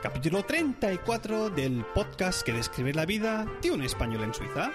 Capítulo 0.00 0.44
34 0.44 1.50
del 1.50 1.84
podcast 1.92 2.42
que 2.42 2.52
describe 2.52 2.94
la 2.94 3.04
vida 3.04 3.46
de 3.60 3.72
un 3.72 3.82
español 3.82 4.22
en 4.22 4.32
Suiza. 4.32 4.70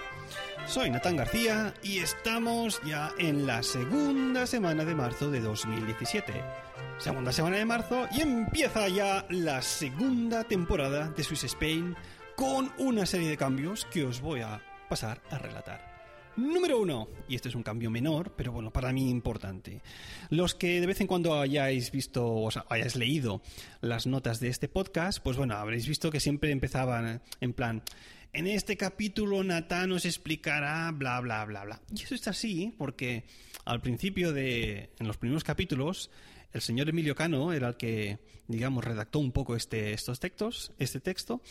Soy 0.68 0.90
Natán 0.90 1.16
García 1.16 1.74
y 1.82 2.00
estamos 2.00 2.82
ya 2.84 3.14
en 3.18 3.48
la 3.48 3.64
segunda 3.64 4.45
semana 4.45 4.84
de 4.84 4.95
marzo 4.95 5.32
de 5.32 5.40
2017. 5.40 6.34
Segunda 6.98 7.32
semana 7.32 7.56
de 7.56 7.64
marzo 7.64 8.06
y 8.12 8.20
empieza 8.20 8.90
ya 8.90 9.26
la 9.30 9.62
segunda 9.62 10.44
temporada 10.44 11.08
de 11.08 11.23
Swiss 11.23 11.45
Spain 11.45 11.95
con 12.36 12.73
una 12.78 13.06
serie 13.06 13.30
de 13.30 13.38
cambios 13.38 13.88
que 13.94 14.04
os 14.04 14.20
voy 14.20 14.42
a 14.42 14.62
pasar 14.89 15.22
a 15.32 15.38
relatar. 15.38 15.92
Número 16.36 16.80
uno, 16.80 17.08
y 17.30 17.36
este 17.36 17.50
es 17.50 17.56
un 17.56 17.62
cambio 17.62 17.92
menor, 17.92 18.34
pero 18.36 18.52
bueno, 18.52 18.72
para 18.72 18.92
mí 18.92 19.09
importante. 19.09 19.81
Los 20.31 20.56
que 20.56 20.81
de 20.81 20.88
vez 20.88 21.00
en 21.00 21.06
cuando 21.06 21.39
hayáis 21.39 21.92
visto 21.92 22.26
o 22.26 22.50
hayáis 22.70 22.95
leído 22.95 23.44
las 23.81 24.08
notas 24.08 24.39
de 24.39 24.48
este 24.48 24.67
podcast, 24.67 25.20
pues 25.22 25.38
bueno, 25.38 25.56
habréis 25.56 25.88
visto 25.88 26.09
que 26.09 26.20
siempre 26.20 26.50
empezaban 26.50 27.22
en 27.39 27.54
plan, 27.54 27.84
en 28.34 28.48
este 28.48 28.78
capítulo 28.78 29.44
Natán 29.44 29.89
nos 29.89 30.06
explicará 30.06 30.92
bla 30.92 31.20
bla 31.20 31.45
bla 31.45 31.66
bla. 31.66 31.81
Y 31.95 32.02
eso 32.02 32.16
está 32.16 32.31
así 32.31 32.73
porque 32.80 33.26
al 33.64 33.80
principio 33.81 34.34
de, 34.34 34.89
en 35.00 35.08
los 35.08 35.17
primeros 35.17 35.44
capítulos, 35.44 36.09
el 36.52 36.61
señor 36.61 36.89
Emilio 36.89 37.14
Cano 37.14 37.54
era 37.54 37.67
el 37.67 37.78
que, 37.78 38.17
digamos, 38.48 38.84
redactó 38.84 39.20
un 39.20 39.31
poco 39.31 39.56
este, 39.56 39.94
estos 39.94 40.20
textos, 40.20 40.72
este 40.80 41.00
texto, 41.00 41.42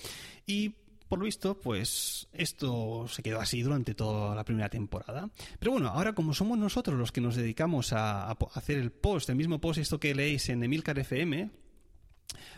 y 0.44 0.74
por 1.12 1.18
lo 1.18 1.26
visto, 1.26 1.60
pues 1.60 2.26
esto 2.32 3.06
se 3.06 3.22
quedó 3.22 3.38
así 3.38 3.60
durante 3.60 3.94
toda 3.94 4.34
la 4.34 4.46
primera 4.46 4.70
temporada. 4.70 5.28
Pero 5.58 5.72
bueno, 5.72 5.88
ahora 5.88 6.14
como 6.14 6.32
somos 6.32 6.56
nosotros 6.56 6.98
los 6.98 7.12
que 7.12 7.20
nos 7.20 7.36
dedicamos 7.36 7.92
a, 7.92 8.30
hacer 8.30 8.78
el 8.78 8.92
post, 8.92 9.28
el 9.28 9.36
mismo 9.36 9.60
post, 9.60 9.78
esto 9.78 10.00
que 10.00 10.14
leéis 10.14 10.48
en 10.48 10.64
Emilcar 10.64 10.98
FM, 10.98 11.50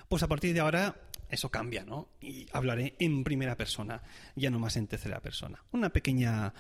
pues 0.09 0.23
a 0.23 0.29
partir 0.29 0.55
de 0.55 0.61
ahora 0.61 0.95
eso 1.29 1.51
cambia, 1.51 1.85
¿no? 1.85 2.11
Y 2.21 2.47
hablaré 2.53 2.95
en 3.01 3.25
primera 3.25 3.57
persona, 3.57 4.01
ya 4.37 4.51
no 4.51 4.61
más 4.61 4.77
en 4.77 4.87
tercera 4.87 5.19
persona. 5.19 5.61
Una 5.73 5.89
pequeña, 5.89 6.55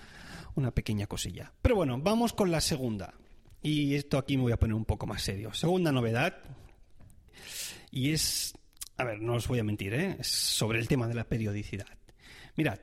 una 0.56 0.72
pequeña 0.72 1.06
cosilla. 1.06 1.52
Pero 1.62 1.76
bueno, 1.76 1.96
vamos 2.00 2.32
con 2.32 2.50
la 2.50 2.60
segunda. 2.60 3.14
Y 3.62 3.94
esto 3.94 4.18
aquí 4.18 4.36
me 4.36 4.42
voy 4.42 4.52
a 4.52 4.58
poner 4.58 4.74
un 4.74 4.84
poco 4.84 5.06
más 5.06 5.22
serio. 5.22 5.54
Segunda 5.54 5.92
novedad. 5.92 6.38
Y 7.92 8.10
es 8.10 8.58
a 8.96 9.04
ver, 9.04 9.20
no 9.20 9.34
os 9.34 9.48
voy 9.48 9.58
a 9.58 9.64
mentir, 9.64 9.94
¿eh? 9.94 10.16
sobre 10.22 10.78
el 10.78 10.88
tema 10.88 11.08
de 11.08 11.14
la 11.14 11.24
periodicidad. 11.24 11.98
Mirad, 12.56 12.78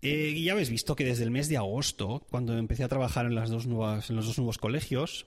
eh, 0.00 0.40
ya 0.42 0.52
habéis 0.52 0.70
visto 0.70 0.96
que 0.96 1.04
desde 1.04 1.24
el 1.24 1.30
mes 1.30 1.48
de 1.48 1.56
agosto, 1.56 2.26
cuando 2.30 2.58
empecé 2.58 2.82
a 2.82 2.88
trabajar 2.88 3.26
en, 3.26 3.34
las 3.34 3.50
dos 3.50 3.66
nuevas, 3.66 4.10
en 4.10 4.16
los 4.16 4.26
dos 4.26 4.38
nuevos 4.38 4.58
colegios, 4.58 5.26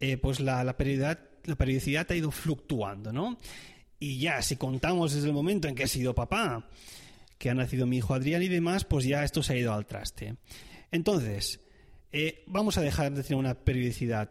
eh, 0.00 0.16
pues 0.16 0.40
la, 0.40 0.64
la, 0.64 0.76
periodicidad, 0.76 1.20
la 1.44 1.56
periodicidad 1.56 2.10
ha 2.10 2.16
ido 2.16 2.30
fluctuando, 2.30 3.12
¿no? 3.12 3.38
Y 3.98 4.18
ya, 4.18 4.40
si 4.40 4.56
contamos 4.56 5.12
desde 5.12 5.28
el 5.28 5.34
momento 5.34 5.68
en 5.68 5.74
que 5.74 5.82
he 5.82 5.88
sido 5.88 6.14
papá, 6.14 6.66
que 7.36 7.50
ha 7.50 7.54
nacido 7.54 7.86
mi 7.86 7.98
hijo 7.98 8.14
Adrián 8.14 8.42
y 8.42 8.48
demás, 8.48 8.84
pues 8.84 9.04
ya 9.04 9.22
esto 9.24 9.42
se 9.42 9.52
ha 9.52 9.56
ido 9.56 9.74
al 9.74 9.84
traste. 9.84 10.36
Entonces, 10.90 11.60
eh, 12.12 12.42
vamos 12.46 12.78
a 12.78 12.80
dejar 12.80 13.12
de 13.12 13.22
tener 13.22 13.38
una 13.38 13.54
periodicidad 13.54 14.30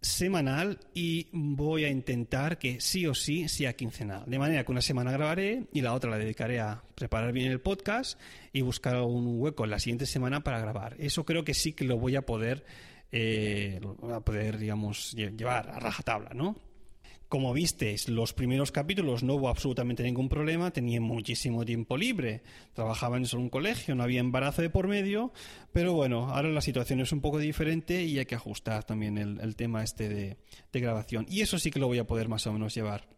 semanal 0.00 0.78
y 0.94 1.28
voy 1.32 1.84
a 1.84 1.88
intentar 1.88 2.58
que 2.58 2.80
sí 2.80 3.06
o 3.06 3.14
sí 3.14 3.48
sea 3.48 3.74
quincenal. 3.74 4.24
De 4.26 4.38
manera 4.38 4.64
que 4.64 4.72
una 4.72 4.80
semana 4.80 5.12
grabaré 5.12 5.66
y 5.72 5.80
la 5.80 5.94
otra 5.94 6.10
la 6.10 6.18
dedicaré 6.18 6.60
a 6.60 6.82
preparar 6.94 7.32
bien 7.32 7.50
el 7.50 7.60
podcast 7.60 8.20
y 8.52 8.60
buscar 8.60 9.00
un 9.02 9.40
hueco 9.40 9.64
en 9.64 9.70
la 9.70 9.78
siguiente 9.78 10.06
semana 10.06 10.40
para 10.42 10.60
grabar. 10.60 10.96
Eso 10.98 11.24
creo 11.24 11.44
que 11.44 11.54
sí 11.54 11.72
que 11.72 11.84
lo 11.84 11.98
voy 11.98 12.16
a 12.16 12.22
poder, 12.22 12.64
eh, 13.12 13.80
poder 14.24 14.58
digamos, 14.58 15.12
llevar 15.12 15.70
a 15.70 15.78
rajatabla, 15.78 16.30
¿no? 16.34 16.65
Como 17.28 17.52
visteis, 17.52 18.08
los 18.08 18.32
primeros 18.32 18.70
capítulos 18.70 19.24
no 19.24 19.34
hubo 19.34 19.48
absolutamente 19.48 20.04
ningún 20.04 20.28
problema, 20.28 20.70
tenía 20.70 21.00
muchísimo 21.00 21.64
tiempo 21.64 21.96
libre, 21.96 22.42
trabajaba 22.72 23.16
en 23.16 23.26
un 23.36 23.50
colegio, 23.50 23.96
no 23.96 24.04
había 24.04 24.20
embarazo 24.20 24.62
de 24.62 24.70
por 24.70 24.86
medio, 24.86 25.32
pero 25.72 25.92
bueno, 25.92 26.28
ahora 26.30 26.50
la 26.50 26.60
situación 26.60 27.00
es 27.00 27.10
un 27.10 27.20
poco 27.20 27.40
diferente 27.40 28.04
y 28.04 28.20
hay 28.20 28.26
que 28.26 28.36
ajustar 28.36 28.84
también 28.84 29.18
el, 29.18 29.56
tema 29.56 29.82
este 29.82 30.08
de, 30.08 30.36
grabación. 30.72 31.26
Y 31.28 31.40
eso 31.40 31.58
sí 31.58 31.72
que 31.72 31.80
lo 31.80 31.88
voy 31.88 31.98
a 31.98 32.06
poder 32.06 32.28
más 32.28 32.46
o 32.46 32.52
menos 32.52 32.76
llevar, 32.76 33.08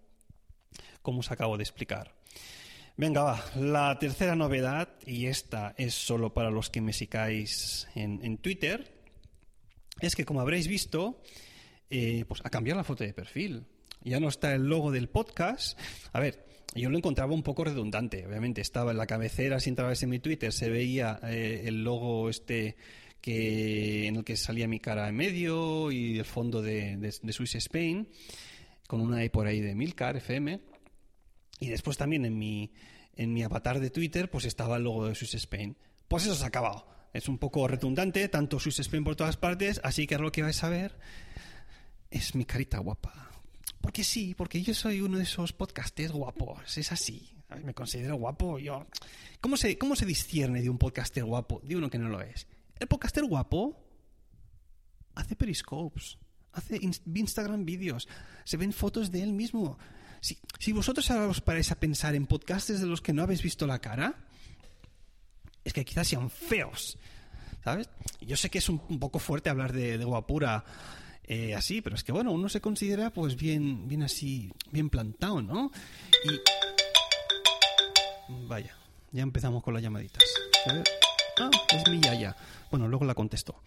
como 1.03 1.21
os 1.21 1.31
acabo 1.31 1.59
de 1.59 1.65
explicar. 1.65 2.15
Venga, 2.97 3.23
va, 3.23 3.45
la 3.57 3.99
tercera 3.99 4.35
novedad, 4.35 4.89
y 5.07 5.27
esta 5.27 5.75
es 5.77 5.93
solo 5.93 6.33
para 6.33 6.51
los 6.51 6.71
que 6.71 6.81
me 6.81 6.95
sigáis 6.95 7.87
en, 7.95 8.39
Twitter, 8.39 8.91
es 10.01 10.17
que 10.17 10.25
como 10.25 10.41
habréis 10.41 10.67
visto, 10.67 11.21
eh, 11.91 12.25
pues 12.27 12.41
ha 12.43 12.49
cambiado 12.49 12.79
la 12.79 12.85
foto 12.85 13.05
de 13.05 13.13
perfil 13.13 13.67
ya 14.03 14.21
no 14.21 14.29
está 14.29 14.55
el 14.55 14.63
logo 14.63 14.91
del 14.91 15.09
podcast. 15.09 15.79
A 16.13 16.21
ver, 16.21 16.47
yo 16.75 16.91
lo 16.91 16.99
encontraba 16.99 17.33
un 17.33 17.43
poco 17.43 17.65
redundante. 17.65 18.27
Obviamente 18.27 18.61
estaba 18.61 18.91
en 18.91 18.99
la 18.99 19.07
cabecera, 19.07 19.61
si 19.61 19.71
entrabas 19.71 20.03
en 20.03 20.11
mi 20.11 20.19
Twitter, 20.19 20.53
se 20.53 20.71
veía 20.71 21.19
eh, 21.25 21.63
el 21.67 21.83
logo 21.83 22.29
este 22.29 22.77
que 23.21 24.07
en 24.07 24.17
el 24.17 24.25
que 24.25 24.37
salía 24.37 24.69
mi 24.69 24.79
cara 24.79 25.09
en 25.09 25.17
medio 25.17 25.91
y 25.91 26.19
el 26.19 26.25
fondo 26.25 26.63
de, 26.63 26.97
de, 26.97 27.33
Swiss 27.33 27.57
Spain, 27.57 28.09
con 28.87 29.01
una 29.01 29.25
E 29.25 29.31
por 29.31 29.47
ahí 29.47 29.61
de 29.61 29.75
Milcar 29.75 30.17
FM. 30.17 30.61
Y 31.61 31.69
después 31.69 31.97
también 31.97 32.25
en 32.25 32.39
mi, 32.39 32.73
en 33.17 33.33
mi 33.33 33.43
avatar 33.43 33.81
de 33.81 33.91
Twitter, 33.91 34.31
pues 34.31 34.45
estaba 34.45 34.77
el 34.77 34.85
logo 34.85 35.09
de 35.09 35.15
Swiss 35.17 35.35
Spain. 35.35 35.77
Pues 36.07 36.25
eso 36.25 36.35
se 36.37 36.45
ha 36.45 36.49
acabado. 36.49 36.87
Es 37.13 37.29
un 37.29 37.39
poco 37.39 37.67
redundante, 37.67 38.29
tanto 38.29 38.61
Swiss 38.61 38.79
Spain 38.81 39.03
por 39.03 39.17
todas 39.17 39.37
partes, 39.37 39.81
así 39.83 40.07
que 40.07 40.15
ahora 40.15 40.27
lo 40.27 40.33
que 40.33 40.43
vais 40.43 40.63
a 40.63 40.69
ver 40.69 40.99
es 42.11 42.35
mi 42.35 42.45
carita 42.45 42.79
guapa. 42.79 43.28
Porque 43.89 44.05
sí, 44.05 44.35
porque 44.35 44.61
yo 44.61 44.75
soy 44.75 45.01
uno 45.01 45.17
de 45.17 45.23
esos 45.23 45.55
podcasters 45.55 46.13
guapos, 46.13 46.77
es 46.77 46.93
así. 46.93 47.35
Me 47.65 47.73
considero 47.73 48.17
guapo, 48.17 48.59
yo. 48.59 48.87
¿Cómo 49.41 49.57
se, 49.57 49.79
¿Cómo 49.79 49.97
se 49.97 50.05
discierne 50.05 50.61
de 50.61 50.69
un 50.69 50.77
podcaster 50.77 51.25
guapo 51.25 51.63
de 51.65 51.75
uno 51.75 51.89
que 51.89 51.97
no 51.97 52.11
lo 52.11 52.21
es? 52.21 52.47
El 52.79 52.87
podcaster 52.87 53.25
guapo 53.25 53.83
hace 55.15 55.37
periscopes, 55.37 56.19
hace 56.53 56.79
Instagram 56.83 57.65
vídeos, 57.65 58.07
se 58.45 58.59
ven 58.59 58.75
fotos 58.75 59.11
de 59.11 59.23
él 59.23 59.33
mismo. 59.33 59.79
Si, 60.21 60.37
si 60.59 60.73
vosotros 60.73 61.11
ahora 61.11 61.29
os 61.29 61.41
paráis 61.41 61.73
a 61.73 61.81
pensar 61.81 62.15
en 62.15 62.27
podcasters 62.27 62.81
de 62.81 62.87
los 62.87 63.01
que 63.01 63.15
no 63.15 63.23
habéis 63.23 63.43
visto 63.43 63.67
la 63.67 63.79
cara, 63.79 64.17
es 65.65 65.73
que 65.73 65.87
quizás 65.87 66.09
sean 66.09 66.29
feos, 66.29 66.99
¿sabes? 67.65 67.89
Yo 68.21 68.37
sé 68.37 68.51
que 68.51 68.59
es 68.59 68.69
un, 68.69 69.01
poco 69.01 69.19
fuerte 69.19 69.49
hablar 69.49 69.73
de, 69.73 69.97
de 69.97 70.05
guapura 70.05 70.63
eh, 71.31 71.55
así, 71.55 71.83
pero 71.83 71.95
es 71.95 72.03
que 72.03 72.11
bueno, 72.11 72.33
uno 72.33 72.49
se 72.49 72.63
considera 72.63 73.11
pues 73.11 73.37
bien, 73.37 73.87
bien 73.87 74.03
así, 74.03 74.51
bien 74.73 74.89
plantado, 74.89 75.43
¿no? 75.43 75.71
Y 76.25 76.41
vaya, 78.49 78.75
ya 79.13 79.23
empezamos 79.23 79.63
con 79.63 79.75
las 79.75 79.83
llamaditas. 79.83 80.25
Ah, 81.39 81.51
es 81.69 81.87
mi 81.91 82.01
yaya. 82.01 82.35
Bueno, 82.71 82.89
luego 82.89 83.05
la 83.05 83.15
contesto. 83.15 83.63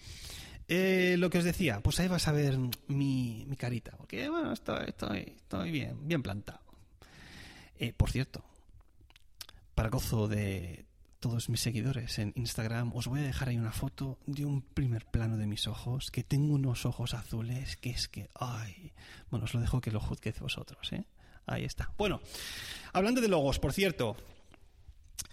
Eh, 0.68 1.18
lo 1.19 1.30
que 1.30 1.38
os 1.38 1.44
decía, 1.44 1.81
pues 1.81 2.00
ahí 2.00 2.08
vas 2.08 2.28
a 2.28 2.31
ver 2.31 2.58
mi, 2.88 3.46
mi 3.48 3.56
carita, 3.56 3.92
porque 3.96 4.28
bueno, 4.28 4.54
estoy, 4.54 4.86
estoy, 4.88 5.34
estoy 5.38 5.69
bien, 5.69 6.08
bien 6.08 6.24
plantado. 6.24 6.62
Eh, 7.78 7.94
por 7.94 8.10
cierto, 8.10 8.44
para 9.75 9.90
gozo 9.90 10.28
de, 10.28 10.86
todos 11.22 11.50
mis 11.50 11.62
seguidores 11.62 12.18
en 12.18 12.34
Instagram, 12.36 12.92
os 12.96 13.08
voy 13.08 13.20
a 13.20 13.24
dejar 13.24 13.50
ahí 13.50 13.58
una 13.58 13.72
foto 13.72 14.18
de 14.26 14.44
un 14.44 14.64
primer 14.64 15.06
plano 15.06 15.38
de 15.38 15.46
mis 15.46 15.68
ojos, 15.68 16.10
que 16.10 16.24
tengo 16.24 16.56
unos 16.56 16.86
ojos 16.86 17.14
azules, 17.14 17.78
que 17.78 17.92
es 17.92 18.08
que, 18.08 18.30
ay, 18.34 18.92
bueno, 19.30 19.46
os 19.46 19.54
lo 19.54 19.62
dejo 19.62 19.80
que 19.82 19.92
lo 19.92 20.00
juzguéis 20.00 20.40
vosotros, 20.40 20.92
¿eh? 20.92 21.06
Ahí 21.46 21.64
está. 21.64 21.94
Bueno, 21.98 22.22
hablando 22.92 23.22
de 23.22 23.28
logos, 23.28 23.60
por 23.60 23.72
cierto, 23.72 24.18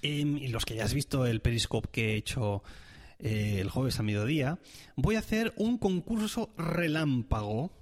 em, 0.03 0.37
y 0.37 0.49
los 0.49 0.67
que 0.67 0.75
ya 0.75 0.85
has 0.85 0.95
visto 0.95 1.25
el 1.25 1.41
periscope 1.41 1.89
que 1.91 2.13
he 2.13 2.17
hecho 2.17 2.63
eh, 3.19 3.59
el 3.61 3.71
jueves 3.71 3.99
a 3.99 4.03
mediodía, 4.03 4.59
voy 4.95 5.17
a 5.17 5.21
hacer 5.21 5.55
un 5.57 5.79
concurso 5.79 6.51
relámpago 6.59 7.73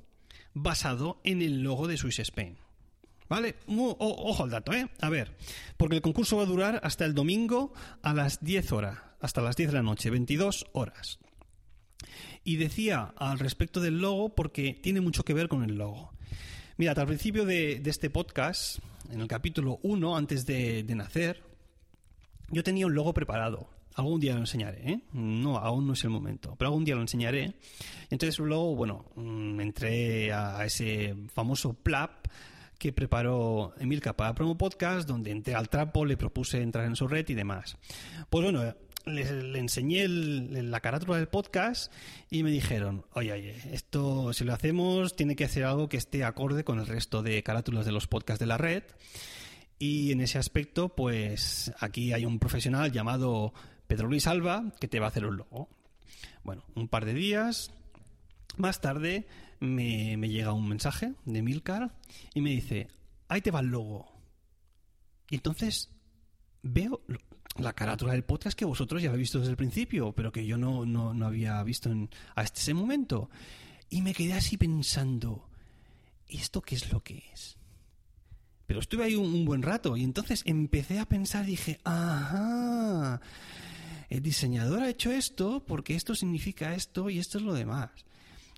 basado 0.54 1.20
en 1.24 1.42
el 1.42 1.62
logo 1.62 1.88
de 1.88 1.96
Swiss 1.96 2.20
Spain. 2.20 2.56
¿Vale? 3.28 3.56
ojo 3.66 4.44
al 4.44 4.50
dato, 4.50 4.72
¿eh? 4.72 4.88
A 5.00 5.08
ver, 5.08 5.36
porque 5.76 5.96
el 5.96 6.02
concurso 6.02 6.36
va 6.36 6.44
a 6.44 6.46
durar 6.46 6.80
hasta 6.84 7.04
el 7.04 7.14
domingo 7.14 7.72
a 8.02 8.14
las 8.14 8.42
10 8.44 8.72
horas, 8.72 8.98
hasta 9.20 9.42
las 9.42 9.56
10 9.56 9.70
de 9.70 9.74
la 9.74 9.82
noche, 9.82 10.10
22 10.10 10.66
horas. 10.72 11.18
Y 12.44 12.56
decía 12.56 13.12
al 13.16 13.40
respecto 13.40 13.80
del 13.80 14.00
logo 14.00 14.34
porque 14.34 14.74
tiene 14.74 15.00
mucho 15.00 15.24
que 15.24 15.34
ver 15.34 15.48
con 15.48 15.64
el 15.64 15.76
logo. 15.76 16.12
Mira, 16.76 16.92
al 16.92 17.06
principio 17.06 17.44
de, 17.44 17.82
este 17.84 18.10
podcast, 18.10 18.78
en 19.10 19.20
el 19.20 19.26
capítulo 19.26 19.80
1, 19.82 20.16
antes 20.16 20.46
de, 20.46 20.84
nacer, 20.94 21.42
yo 22.50 22.62
tenía 22.62 22.86
un 22.86 22.94
logo 22.94 23.12
preparado. 23.12 23.68
Algún 23.94 24.20
día 24.20 24.34
lo 24.34 24.40
enseñaré, 24.40 24.92
¿eh? 24.92 25.00
No, 25.14 25.56
aún 25.56 25.86
no 25.86 25.94
es 25.94 26.04
el 26.04 26.10
momento, 26.10 26.54
pero 26.58 26.68
algún 26.68 26.84
día 26.84 26.94
lo 26.94 27.00
enseñaré. 27.00 27.54
Entonces 28.10 28.38
luego, 28.38 28.76
bueno, 28.76 29.06
mm, 29.16 29.58
entré 29.58 30.32
a 30.32 30.64
ese 30.66 31.16
famoso 31.32 31.72
plap 31.72 32.26
que 32.78 32.92
preparó 32.92 33.74
Emilka 33.78 34.16
para 34.16 34.34
Promo 34.34 34.56
Podcast, 34.56 35.08
donde 35.08 35.30
entré 35.30 35.54
al 35.54 35.68
trapo, 35.68 36.04
le 36.04 36.16
propuse 36.16 36.60
entrar 36.62 36.84
en 36.86 36.96
su 36.96 37.08
red 37.08 37.28
y 37.28 37.34
demás. 37.34 37.76
Pues 38.30 38.44
bueno, 38.44 38.74
le, 39.06 39.58
enseñé 39.58 40.08
la 40.08 40.80
carátula 40.80 41.16
del 41.16 41.28
podcast 41.28 41.92
y 42.30 42.42
me 42.42 42.50
dijeron, 42.50 43.04
oye, 43.12 43.32
oye, 43.32 43.56
esto 43.72 44.32
si 44.32 44.44
lo 44.44 44.52
hacemos 44.52 45.16
tiene 45.16 45.36
que 45.36 45.44
hacer 45.44 45.64
algo 45.64 45.88
que 45.88 45.96
esté 45.96 46.24
acorde 46.24 46.64
con 46.64 46.80
el 46.80 46.86
resto 46.86 47.22
de 47.22 47.42
carátulas 47.42 47.86
de 47.86 47.92
los 47.92 48.06
podcasts 48.06 48.40
de 48.40 48.46
la 48.46 48.58
red. 48.58 48.82
Y 49.78 50.10
en 50.12 50.20
ese 50.20 50.38
aspecto, 50.38 50.88
pues 50.88 51.72
aquí 51.78 52.12
hay 52.12 52.24
un 52.24 52.38
profesional 52.38 52.90
llamado 52.92 53.52
Pedro 53.86 54.08
Luis 54.08 54.26
Alba 54.26 54.72
que 54.80 54.88
te 54.88 55.00
va 55.00 55.06
a 55.06 55.08
hacer 55.10 55.26
un 55.26 55.36
logo. 55.36 55.68
Bueno, 56.42 56.64
un 56.74 56.88
par 56.88 57.04
de 57.04 57.14
días 57.14 57.72
más 58.56 58.80
tarde 58.80 59.26
me, 59.60 60.16
llega 60.28 60.52
un 60.52 60.68
mensaje 60.68 61.14
de 61.24 61.42
Milcar 61.42 61.94
y 62.34 62.40
me 62.40 62.50
dice, 62.50 62.88
ahí 63.28 63.40
te 63.40 63.50
va 63.50 63.60
el 63.60 63.66
logo. 63.66 64.06
Y 65.30 65.36
entonces 65.36 65.90
veo 66.62 67.02
la 67.58 67.72
carátula 67.72 68.12
del 68.12 68.24
podcast 68.24 68.58
que 68.58 68.64
vosotros 68.64 69.02
ya 69.02 69.08
habéis 69.08 69.24
visto 69.24 69.38
desde 69.38 69.52
el 69.52 69.56
principio, 69.56 70.12
pero 70.12 70.32
que 70.32 70.46
yo 70.46 70.58
no, 70.58 70.84
no, 70.84 71.26
había 71.26 71.62
visto 71.62 71.90
hasta 72.34 72.60
ese 72.60 72.74
momento. 72.74 73.30
Y 73.88 74.02
me 74.02 74.14
quedé 74.14 74.34
así 74.34 74.56
pensando, 74.56 75.48
¿y 76.28 76.38
esto 76.38 76.60
qué 76.60 76.74
es 76.74 76.92
lo 76.92 77.02
que 77.02 77.24
es? 77.32 77.56
Pero 78.66 78.80
estuve 78.80 79.04
ahí 79.04 79.14
un, 79.14 79.32
un 79.32 79.44
buen 79.44 79.62
rato 79.62 79.96
y 79.96 80.02
entonces 80.02 80.42
empecé 80.44 80.98
a 80.98 81.06
pensar 81.06 81.46
dije, 81.46 81.78
ajá, 81.84 83.20
el 84.08 84.22
diseñador 84.22 84.82
ha 84.82 84.90
hecho 84.90 85.12
esto 85.12 85.64
porque 85.64 85.94
esto 85.94 86.14
significa 86.14 86.74
esto 86.74 87.08
y 87.08 87.18
esto 87.18 87.38
es 87.38 87.44
lo 87.44 87.54
demás. 87.54 87.90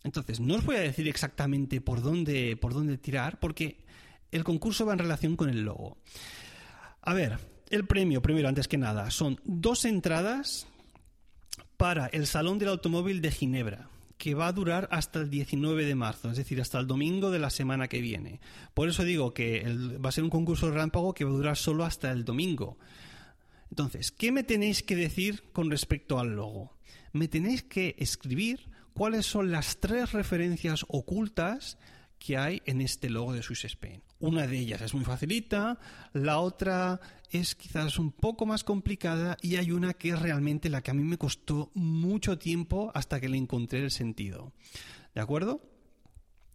Entonces, 0.05 0.41
no 0.41 0.55
os 0.55 0.65
voy 0.65 0.77
a 0.77 0.81
decir 0.81 1.09
exactamente 1.09 1.81
por 1.81 2.03
dónde, 2.03 2.57
por 2.57 2.73
dónde 2.73 2.99
tirar, 2.99 3.41
porque 3.41 3.85
el 4.31 4.45
concurso 4.45 4.87
va 4.87 4.93
en 4.93 5.01
relación 5.01 5.37
con 5.37 5.49
el 5.49 5.63
logo. 5.63 5.99
A 7.03 7.15
ver, 7.15 7.39
el 7.71 7.87
premio, 7.87 8.23
primero, 8.23 8.49
antes 8.49 8.69
que 8.69 8.79
nada, 8.79 9.11
son 9.11 9.41
dos 9.45 9.85
entradas 9.85 10.67
para 11.77 12.07
el 12.07 12.27
Salón 12.27 12.59
del 12.59 12.69
Automóvil 12.69 13.21
de 13.21 13.31
Ginebra 13.31 13.89
que 14.19 14.35
va 14.35 14.49
a 14.49 14.53
durar 14.53 14.89
hasta 14.91 15.21
el 15.21 15.31
19 15.31 15.85
de 15.85 15.95
marzo, 15.95 16.31
es 16.31 16.37
decir, 16.37 16.61
hasta 16.61 16.79
el 16.81 16.89
domingo 16.89 17.31
de 17.31 17.39
la 17.39 17.51
semana 17.51 17.87
que 17.87 18.01
viene. 18.01 18.41
Por 18.75 18.89
eso 18.89 19.05
digo 19.05 19.33
que 19.33 19.65
va 20.05 20.09
a 20.09 20.13
ser 20.13 20.25
un 20.25 20.31
concurso 20.31 20.71
rámpago 20.73 21.15
que 21.15 21.25
va 21.25 21.31
a 21.31 21.35
durar 21.35 21.57
solo 21.57 21.85
hasta 21.85 22.11
el 22.11 22.25
domingo. 22.25 22.79
Entonces, 23.71 24.11
¿qué 24.11 24.33
me 24.33 24.43
tenéis 24.43 24.83
que 24.83 24.97
decir 24.97 25.45
con 25.53 25.71
respecto 25.71 26.19
al 26.19 26.35
logo? 26.35 26.77
Me 27.13 27.29
tenéis 27.29 27.63
que 27.63 27.95
escribir 27.99 28.69
cuáles 28.99 29.27
son 29.27 29.53
las 29.53 29.79
tres 29.79 30.11
referencias 30.11 30.85
ocultas 30.89 31.79
que 32.19 32.37
hay 32.37 32.63
en 32.67 32.81
este 32.81 33.09
logo 33.09 33.33
de 33.33 33.45
Swiss 33.45 33.65
Spain. 33.67 34.03
Una 34.19 34.49
de 34.49 34.59
ellas 34.59 34.81
es 34.83 34.93
muy 34.93 35.05
facilita, 35.05 35.79
la 36.13 36.41
otra 36.41 37.01
es 37.31 37.55
quizás 37.55 38.01
un 38.01 38.11
poco 38.11 38.45
más 38.45 38.65
complicada 38.65 39.37
y 39.41 39.55
hay 39.55 39.71
una 39.71 39.95
que 39.95 40.09
es 40.09 40.21
realmente 40.21 40.69
la 40.69 40.83
que 40.83 40.91
a 40.91 40.95
mí 40.95 41.05
me 41.05 41.17
costó 41.17 41.71
mucho 41.75 42.39
tiempo 42.39 42.91
hasta 42.93 43.21
que 43.21 43.29
le 43.29 43.37
encontré 43.37 43.85
el 43.85 43.93
sentido. 43.93 44.53
¿De 45.15 45.21
acuerdo? 45.21 45.63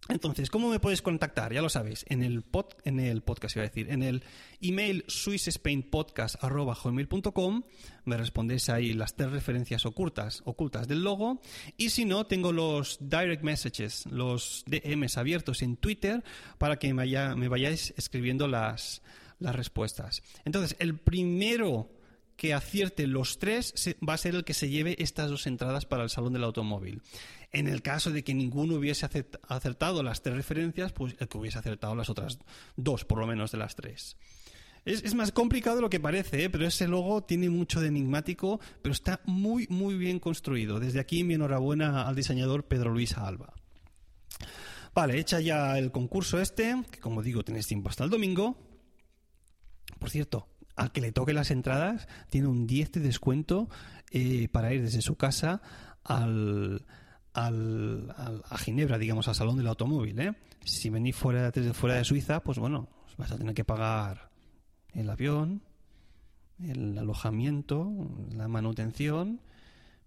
Entonces, 0.08 0.50
¿cómo 0.50 0.68
me 0.68 0.80
puedes 0.80 1.00
contactar? 1.00 1.54
Ya 1.54 1.62
lo 1.62 1.70
sabéis, 1.70 2.04
en 2.10 2.22
el, 2.22 2.42
pod, 2.42 2.66
en 2.84 3.00
el 3.00 3.22
podcast, 3.22 3.56
iba 3.56 3.64
a 3.64 3.68
decir, 3.68 3.90
en 3.90 4.02
el 4.02 4.22
email 4.60 5.02
swissspainpodcast.com 5.08 7.62
me 8.04 8.18
respondéis 8.18 8.68
ahí 8.68 8.92
las 8.92 9.16
tres 9.16 9.30
referencias 9.30 9.86
ocultas, 9.86 10.42
ocultas 10.44 10.88
del 10.88 11.02
logo 11.02 11.40
y 11.78 11.88
si 11.88 12.04
no, 12.04 12.26
tengo 12.26 12.52
los 12.52 12.98
direct 13.00 13.42
messages, 13.42 14.04
los 14.06 14.62
DMs 14.66 15.16
abiertos 15.16 15.62
en 15.62 15.78
Twitter 15.78 16.22
para 16.58 16.78
que 16.78 16.92
me, 16.92 17.06
me 17.36 17.48
vayáis 17.48 17.94
escribiendo 17.96 18.46
las, 18.46 19.00
las 19.38 19.56
respuestas. 19.56 20.22
Entonces, 20.44 20.76
el 20.80 20.98
primero 20.98 21.88
que 22.36 22.54
acierte 22.54 23.06
los 23.06 23.38
tres 23.38 23.74
va 24.06 24.14
a 24.14 24.18
ser 24.18 24.34
el 24.34 24.44
que 24.44 24.54
se 24.54 24.68
lleve 24.68 24.96
estas 24.98 25.30
dos 25.30 25.46
entradas 25.46 25.86
para 25.86 26.02
el 26.02 26.10
Salón 26.10 26.32
del 26.32 26.44
Automóvil. 26.44 27.02
En 27.52 27.68
el 27.68 27.82
caso 27.82 28.10
de 28.10 28.24
que 28.24 28.34
ninguno 28.34 28.74
hubiese 28.74 29.08
acertado 29.48 30.02
las 30.02 30.22
tres 30.22 30.36
referencias, 30.36 30.92
pues 30.92 31.14
el 31.18 31.28
que 31.28 31.38
hubiese 31.38 31.58
acertado 31.58 31.94
las 31.94 32.10
otras 32.10 32.38
dos, 32.76 33.04
por 33.04 33.18
lo 33.18 33.26
menos 33.26 33.52
de 33.52 33.58
las 33.58 33.76
tres. 33.76 34.16
Es, 34.84 35.14
más 35.14 35.32
complicado 35.32 35.76
de 35.76 35.82
lo 35.82 35.88
que 35.88 36.00
parece, 36.00 36.44
¿eh? 36.44 36.50
pero 36.50 36.66
ese 36.66 36.86
logo 36.86 37.22
tiene 37.22 37.48
mucho 37.48 37.80
de 37.80 37.88
enigmático, 37.88 38.60
pero 38.82 38.92
está 38.92 39.20
muy, 39.24 39.66
muy 39.70 39.94
bien 39.94 40.18
construido. 40.18 40.78
Desde 40.78 41.00
aquí 41.00 41.24
mi 41.24 41.34
enhorabuena 41.34 42.06
al 42.06 42.14
diseñador 42.14 42.64
Pedro 42.64 42.90
Luis 42.90 43.16
Alba. 43.16 43.54
Vale, 44.94 45.18
hecha 45.18 45.40
ya 45.40 45.78
el 45.78 45.90
concurso 45.90 46.38
este, 46.38 46.82
que 46.90 47.00
como 47.00 47.22
digo 47.22 47.42
tenéis 47.42 47.66
tiempo 47.66 47.88
hasta 47.88 48.04
el 48.04 48.10
domingo. 48.10 48.58
Por 49.98 50.10
cierto, 50.10 50.48
al 50.76 50.92
que 50.92 51.00
le 51.00 51.12
toque 51.12 51.32
las 51.32 51.50
entradas 51.50 52.08
tiene 52.30 52.48
un 52.48 52.66
10 52.66 52.92
de 52.92 53.00
descuento 53.00 53.68
eh, 54.10 54.48
para 54.48 54.72
ir 54.72 54.82
desde 54.82 55.02
su 55.02 55.16
casa 55.16 55.62
al, 56.02 56.84
al, 57.32 58.14
a 58.48 58.58
Ginebra, 58.58 58.98
digamos, 58.98 59.28
al 59.28 59.34
Salón 59.34 59.56
del 59.56 59.66
Automóvil. 59.66 60.18
¿eh? 60.20 60.34
Si 60.64 60.90
venís 60.90 61.16
fuera, 61.16 61.50
desde 61.50 61.74
fuera 61.74 61.96
de 61.96 62.04
Suiza, 62.04 62.40
pues 62.40 62.58
bueno, 62.58 62.88
vas 63.18 63.32
a 63.32 63.36
tener 63.36 63.54
que 63.54 63.64
pagar 63.64 64.30
el 64.92 65.10
avión, 65.10 65.62
el 66.62 66.96
alojamiento, 66.96 67.90
la 68.30 68.48
manutención. 68.48 69.40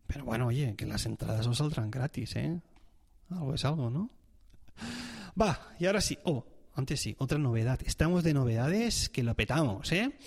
Pero 0.07 0.25
bueno, 0.25 0.47
oye, 0.47 0.75
que 0.75 0.85
las 0.85 1.05
entradas 1.05 1.45
os 1.47 1.57
saldrán 1.57 1.91
gratis, 1.91 2.36
¿eh? 2.38 2.62
Algo 3.29 3.53
es 3.53 3.65
algo, 3.65 3.89
¿no? 3.89 4.09
Va, 5.39 5.74
y 5.79 5.86
ahora 5.86 6.00
sí. 6.00 6.17
Oh, 6.24 6.45
antes 6.75 7.01
sí, 7.01 7.15
otra 7.19 7.38
novedad. 7.38 7.79
Estamos 7.86 8.24
de 8.24 8.33
novedades 8.33 9.09
que 9.09 9.24
lo 9.24 9.36
petamos, 9.36 9.91
¿eh? 9.91 10.17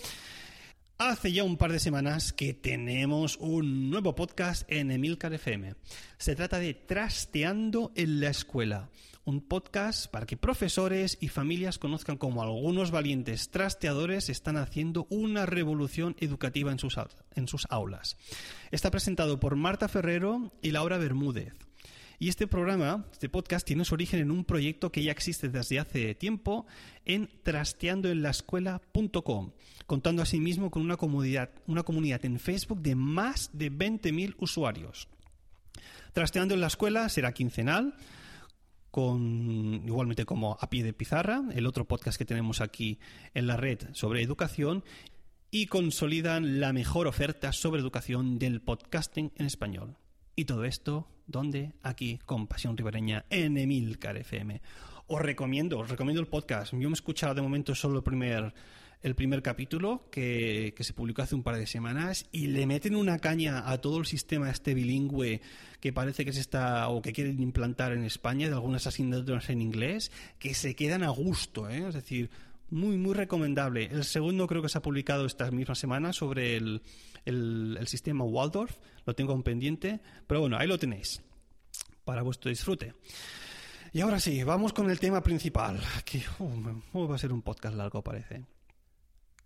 Hace 1.03 1.31
ya 1.31 1.43
un 1.43 1.57
par 1.57 1.71
de 1.71 1.79
semanas 1.79 2.31
que 2.31 2.53
tenemos 2.53 3.37
un 3.37 3.89
nuevo 3.89 4.13
podcast 4.13 4.71
en 4.71 4.91
Emilcar 4.91 5.33
FM. 5.33 5.73
Se 6.19 6.35
trata 6.35 6.59
de 6.59 6.75
Trasteando 6.75 7.91
en 7.95 8.19
la 8.19 8.29
Escuela, 8.29 8.91
un 9.25 9.41
podcast 9.41 10.11
para 10.11 10.27
que 10.27 10.37
profesores 10.37 11.17
y 11.19 11.29
familias 11.29 11.79
conozcan 11.79 12.17
cómo 12.17 12.43
algunos 12.43 12.91
valientes 12.91 13.49
trasteadores 13.49 14.29
están 14.29 14.57
haciendo 14.57 15.07
una 15.09 15.47
revolución 15.47 16.15
educativa 16.19 16.71
en 16.71 16.77
sus, 16.77 16.95
en 17.33 17.47
sus 17.47 17.65
aulas. 17.71 18.15
Está 18.69 18.91
presentado 18.91 19.39
por 19.39 19.55
Marta 19.55 19.87
Ferrero 19.87 20.51
y 20.61 20.69
Laura 20.69 20.99
Bermúdez. 20.99 21.55
Y 22.21 22.29
este 22.29 22.45
programa, 22.45 23.03
este 23.11 23.27
podcast, 23.29 23.65
tiene 23.65 23.83
su 23.83 23.95
origen 23.95 24.19
en 24.19 24.29
un 24.29 24.45
proyecto 24.45 24.91
que 24.91 25.01
ya 25.01 25.11
existe 25.11 25.49
desde 25.49 25.79
hace 25.79 26.13
tiempo 26.13 26.67
en 27.03 27.27
trasteandoenlaescuela.com, 27.41 29.53
contando 29.87 30.21
asimismo 30.21 30.69
con 30.69 30.83
una 30.83 30.97
comunidad, 30.97 31.49
una 31.65 31.81
comunidad 31.81 32.23
en 32.23 32.39
Facebook 32.39 32.83
de 32.83 32.93
más 32.93 33.49
de 33.53 33.71
20.000 33.71 34.35
usuarios. 34.37 35.07
Trasteando 36.13 36.53
en 36.53 36.61
la 36.61 36.67
escuela 36.67 37.09
será 37.09 37.31
quincenal, 37.31 37.95
con 38.91 39.81
igualmente 39.87 40.23
como 40.23 40.59
a 40.61 40.69
pie 40.69 40.83
de 40.83 40.93
pizarra, 40.93 41.41
el 41.55 41.65
otro 41.65 41.87
podcast 41.87 42.19
que 42.19 42.25
tenemos 42.25 42.61
aquí 42.61 42.99
en 43.33 43.47
la 43.47 43.57
red 43.57 43.79
sobre 43.93 44.21
educación 44.21 44.83
y 45.49 45.65
consolidan 45.65 46.59
la 46.59 46.71
mejor 46.71 47.07
oferta 47.07 47.51
sobre 47.51 47.81
educación 47.81 48.37
del 48.37 48.61
podcasting 48.61 49.31
en 49.37 49.47
español. 49.47 49.97
Y 50.41 50.45
todo 50.45 50.65
esto, 50.65 51.07
¿dónde? 51.27 51.73
Aquí, 51.83 52.19
con 52.25 52.47
Pasión 52.47 52.75
Ribereña, 52.75 53.25
en 53.29 53.59
Emilcar 53.59 54.17
FM. 54.17 54.59
Os 55.05 55.21
recomiendo, 55.21 55.77
os 55.77 55.87
recomiendo 55.87 56.19
el 56.19 56.25
podcast. 56.25 56.73
Yo 56.73 56.79
me 56.79 56.87
he 56.87 56.93
escuchado 56.93 57.35
de 57.35 57.43
momento 57.43 57.75
solo 57.75 57.97
el 57.97 58.03
primer, 58.03 58.51
el 59.03 59.13
primer 59.13 59.43
capítulo 59.43 60.09
que, 60.09 60.73
que, 60.75 60.83
se 60.83 60.93
publicó 60.93 61.21
hace 61.21 61.35
un 61.35 61.43
par 61.43 61.57
de 61.57 61.67
semanas 61.67 62.25
y 62.31 62.47
le 62.47 62.65
meten 62.65 62.95
una 62.95 63.19
caña 63.19 63.69
a 63.69 63.81
todo 63.81 63.99
el 63.99 64.07
sistema 64.07 64.49
este 64.49 64.73
bilingüe 64.73 65.41
que 65.79 65.93
parece 65.93 66.25
que 66.25 66.33
se 66.33 66.39
está 66.39 66.89
o 66.89 67.03
que 67.03 67.13
quieren 67.13 67.39
implantar 67.39 67.91
en 67.91 68.03
España 68.03 68.47
de 68.47 68.55
algunas 68.55 68.87
asignaturas 68.87 69.47
en 69.51 69.61
inglés 69.61 70.11
que 70.39 70.55
se 70.55 70.75
quedan 70.75 71.03
a 71.03 71.09
gusto, 71.09 71.69
¿eh? 71.69 71.87
es 71.87 71.93
decir, 71.93 72.31
muy, 72.71 72.97
muy 72.97 73.13
recomendable. 73.13 73.89
El 73.91 74.05
segundo 74.05 74.47
creo 74.47 74.63
que 74.63 74.69
se 74.69 74.79
ha 74.79 74.81
publicado 74.81 75.27
esta 75.27 75.51
misma 75.51 75.75
semana 75.75 76.13
sobre 76.13 76.55
el, 76.55 76.81
el, 77.25 77.77
sistema 77.87 78.23
Waldorf, 78.23 78.77
lo 79.05 79.15
tengo 79.15 79.33
un 79.33 79.43
pendiente, 79.43 79.99
pero 80.27 80.41
bueno, 80.41 80.57
ahí 80.57 80.67
lo 80.67 80.77
tenéis, 80.77 81.21
para 82.03 82.21
vuestro 82.21 82.49
disfrute. 82.49 82.93
Y 83.93 84.01
ahora 84.01 84.19
sí, 84.19 84.41
vamos 84.43 84.73
con 84.73 84.89
el 84.89 84.99
tema 84.99 85.21
principal. 85.21 85.81
Aquí 85.97 86.23
uh, 86.39 87.07
va 87.07 87.15
a 87.15 87.19
ser 87.19 87.33
un 87.33 87.41
podcast 87.41 87.75
largo, 87.75 88.03
parece. 88.03 88.45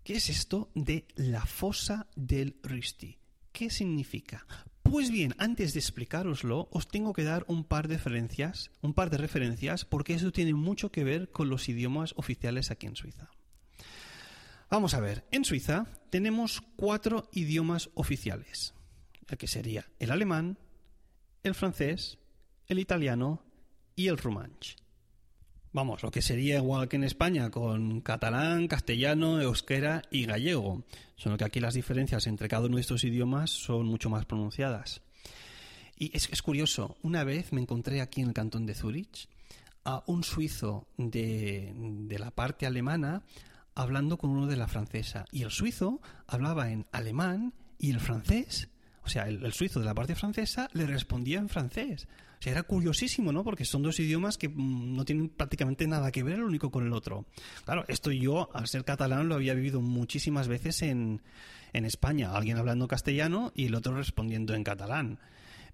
¿Qué 0.04 0.18
es 0.18 0.30
esto 0.30 0.70
de 0.76 1.08
la 1.16 1.46
fosa 1.46 2.08
del 2.16 2.58
Risti? 2.62 3.18
¿Qué 3.52 3.72
significa? 3.72 4.46
Pues 4.84 5.10
bien, 5.10 5.34
antes 5.40 5.74
de 5.74 5.80
explicároslo, 5.80 6.68
os 6.72 6.88
tengo 6.88 7.12
que 7.12 7.24
dar 7.24 7.44
un 7.48 7.64
par 7.64 7.88
de 7.88 7.96
referencias, 7.96 8.70
un 8.82 8.94
par 8.94 9.10
de 9.10 9.18
referencias, 9.18 9.84
porque 9.84 10.14
eso 10.14 10.32
tiene 10.32 10.54
mucho 10.54 10.92
que 10.92 11.04
ver 11.04 11.32
con 11.32 11.50
los 11.50 11.68
idiomas 11.70 12.14
oficiales 12.18 12.70
aquí 12.70 12.86
en 12.86 12.96
Suiza. 12.96 13.32
Vamos 14.70 14.94
a 14.94 15.00
ver, 15.00 15.26
en 15.32 15.46
Suiza 15.46 15.86
tenemos 16.10 16.62
cuatro 16.76 17.30
idiomas 17.34 17.90
oficiales, 17.94 18.74
que 19.38 19.48
sería 19.48 19.86
el 20.00 20.12
alemán, 20.12 20.58
el 21.44 21.54
francés, 21.54 22.18
el 22.68 22.80
italiano 22.80 23.44
y 23.96 24.08
el 24.08 24.18
romanche. 24.18 24.76
Vamos, 25.72 26.04
lo 26.04 26.10
que 26.10 26.22
sería 26.22 26.56
igual 26.56 26.88
que 26.88 26.96
en 26.96 27.04
España 27.04 27.52
con 27.52 28.00
catalán, 28.02 28.68
castellano, 28.68 29.42
euskera 29.42 30.02
y 30.10 30.26
gallego. 30.26 30.86
Solo 31.18 31.38
que 31.38 31.44
aquí 31.44 31.60
las 31.60 31.74
diferencias 31.74 32.28
entre 32.28 32.48
cada 32.48 32.66
uno 32.66 32.78
de 32.78 32.82
estos 32.82 33.04
idiomas 33.04 33.52
son 33.52 33.86
mucho 33.86 34.10
más 34.10 34.26
pronunciadas. 34.26 35.02
Y 35.98 36.16
es, 36.16 36.30
es 36.32 36.42
curioso, 36.42 36.98
una 37.04 37.24
vez 37.24 37.52
me 37.52 37.62
encontré 37.62 38.02
aquí 38.02 38.22
en 38.22 38.30
el 38.30 38.34
cantón 38.34 38.66
de 38.66 38.74
Zurich 38.74 39.28
a 39.84 40.04
un 40.08 40.24
suizo 40.24 40.88
de, 40.98 41.74
de 41.76 42.20
la 42.20 42.32
parte 42.32 42.66
alemana 42.66 43.24
hablando 43.76 44.18
con 44.18 44.32
uno 44.32 44.48
de 44.48 44.56
la 44.56 44.68
francesa. 44.68 45.26
Y 45.32 45.44
el 45.44 45.52
suizo 45.52 46.02
hablaba 46.28 46.72
en 46.72 46.88
alemán 46.92 47.54
y 47.78 47.92
el 47.92 48.00
francés 48.00 48.70
o 49.06 49.10
sea, 49.10 49.28
el, 49.28 49.54
suizo 49.54 49.80
de 49.80 49.86
la 49.86 49.94
parte 49.94 50.16
francesa 50.16 50.68
le 50.74 50.88
respondía 50.88 51.38
en 51.38 51.48
francés. 51.48 52.08
O 52.40 52.42
sea, 52.42 52.52
era 52.52 52.64
curiosísimo, 52.64 53.32
¿no? 53.32 53.44
Porque 53.44 53.64
son 53.64 53.84
dos 53.84 54.00
idiomas 54.00 54.38
que 54.38 54.50
mm, 54.50 54.96
no 54.96 55.06
tienen 55.06 55.30
prácticamente 55.30 55.88
nada 55.88 56.12
que 56.12 56.24
ver 56.24 56.36
el 56.36 56.44
único 56.44 56.72
con 56.72 56.86
el 56.88 56.92
otro. 56.92 57.26
Claro, 57.66 57.86
esto 57.88 58.12
yo, 58.12 58.50
al 58.54 58.68
ser 58.68 58.84
catalán, 58.84 59.30
lo 59.30 59.36
había 59.36 59.54
vivido 59.54 59.80
muchísimas 59.80 60.48
veces 60.48 60.82
en, 60.82 61.22
en 61.72 61.86
España. 61.86 62.32
Alguien 62.36 62.58
hablando 62.58 62.88
castellano 62.88 63.52
y 63.56 63.66
el 63.66 63.76
otro 63.76 63.96
respondiendo 63.96 64.56
en 64.56 64.64
catalán. 64.64 65.20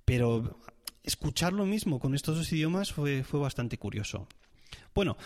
Pero 0.04 0.60
escuchar 1.04 1.54
lo 1.54 1.66
mismo 1.66 2.00
con 2.00 2.14
estos 2.16 2.36
dos 2.36 2.52
idiomas 2.52 2.92
fue, 2.92 3.24
fue 3.24 3.40
bastante 3.40 3.78
curioso. 3.78 4.28
Bueno, 4.94 5.18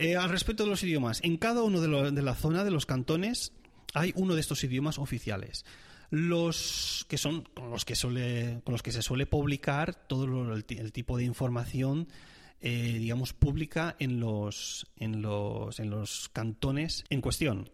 eh, 0.00 0.16
al 0.16 0.30
respecto 0.30 0.64
de 0.64 0.70
los 0.70 0.82
idiomas, 0.82 1.20
en 1.22 1.36
cada 1.36 1.62
uno 1.62 1.80
de, 1.80 2.10
de 2.10 2.22
la 2.22 2.34
zona 2.34 2.64
de 2.64 2.70
los 2.70 2.86
cantones 2.86 3.52
hay 3.94 4.12
uno 4.16 4.34
de 4.34 4.40
estos 4.40 4.64
idiomas 4.64 4.98
oficiales 4.98 5.64
los 6.10 7.06
que 7.08 7.16
son 7.16 7.42
con 7.54 7.70
los 7.70 7.84
que 7.84 7.94
suele 7.94 8.60
con 8.64 8.72
los 8.72 8.82
que 8.82 8.92
se 8.92 9.02
suele 9.02 9.26
publicar 9.26 9.94
todo 9.94 10.52
el, 10.52 10.92
tipo 10.92 11.16
de 11.16 11.24
información 11.24 12.08
eh, 12.60 12.96
digamos 12.98 13.32
pública 13.32 13.94
en 14.00 14.18
los 14.18 14.86
en 14.96 15.22
los 15.22 15.78
en 15.78 15.90
los 15.90 16.28
cantones 16.30 17.04
en 17.10 17.20
cuestión 17.20 17.70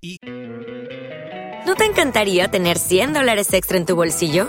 y 0.00 0.18
¿No 1.64 1.76
te 1.76 1.84
encantaría 1.84 2.50
tener 2.50 2.76
100 2.76 3.12
dólares 3.12 3.52
extra 3.54 3.78
en 3.78 3.86
tu 3.86 3.94
bolsillo? 3.94 4.48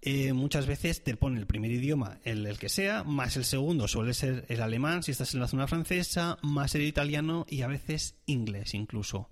eh, 0.00 0.32
muchas 0.32 0.66
veces 0.66 1.02
te 1.02 1.16
pone 1.16 1.40
el 1.40 1.46
primer 1.46 1.72
idioma, 1.72 2.20
el, 2.22 2.56
que 2.58 2.68
sea, 2.68 3.02
más 3.02 3.36
el 3.36 3.44
segundo 3.44 3.88
suele 3.88 4.14
ser 4.14 4.44
el 4.48 4.62
alemán 4.62 5.02
si 5.02 5.10
estás 5.10 5.34
en 5.34 5.40
la 5.40 5.48
zona 5.48 5.66
francesa, 5.66 6.38
más 6.42 6.74
el 6.76 6.82
italiano 6.82 7.46
y 7.48 7.62
a 7.62 7.66
veces 7.66 8.14
inglés 8.26 8.74
incluso. 8.74 9.28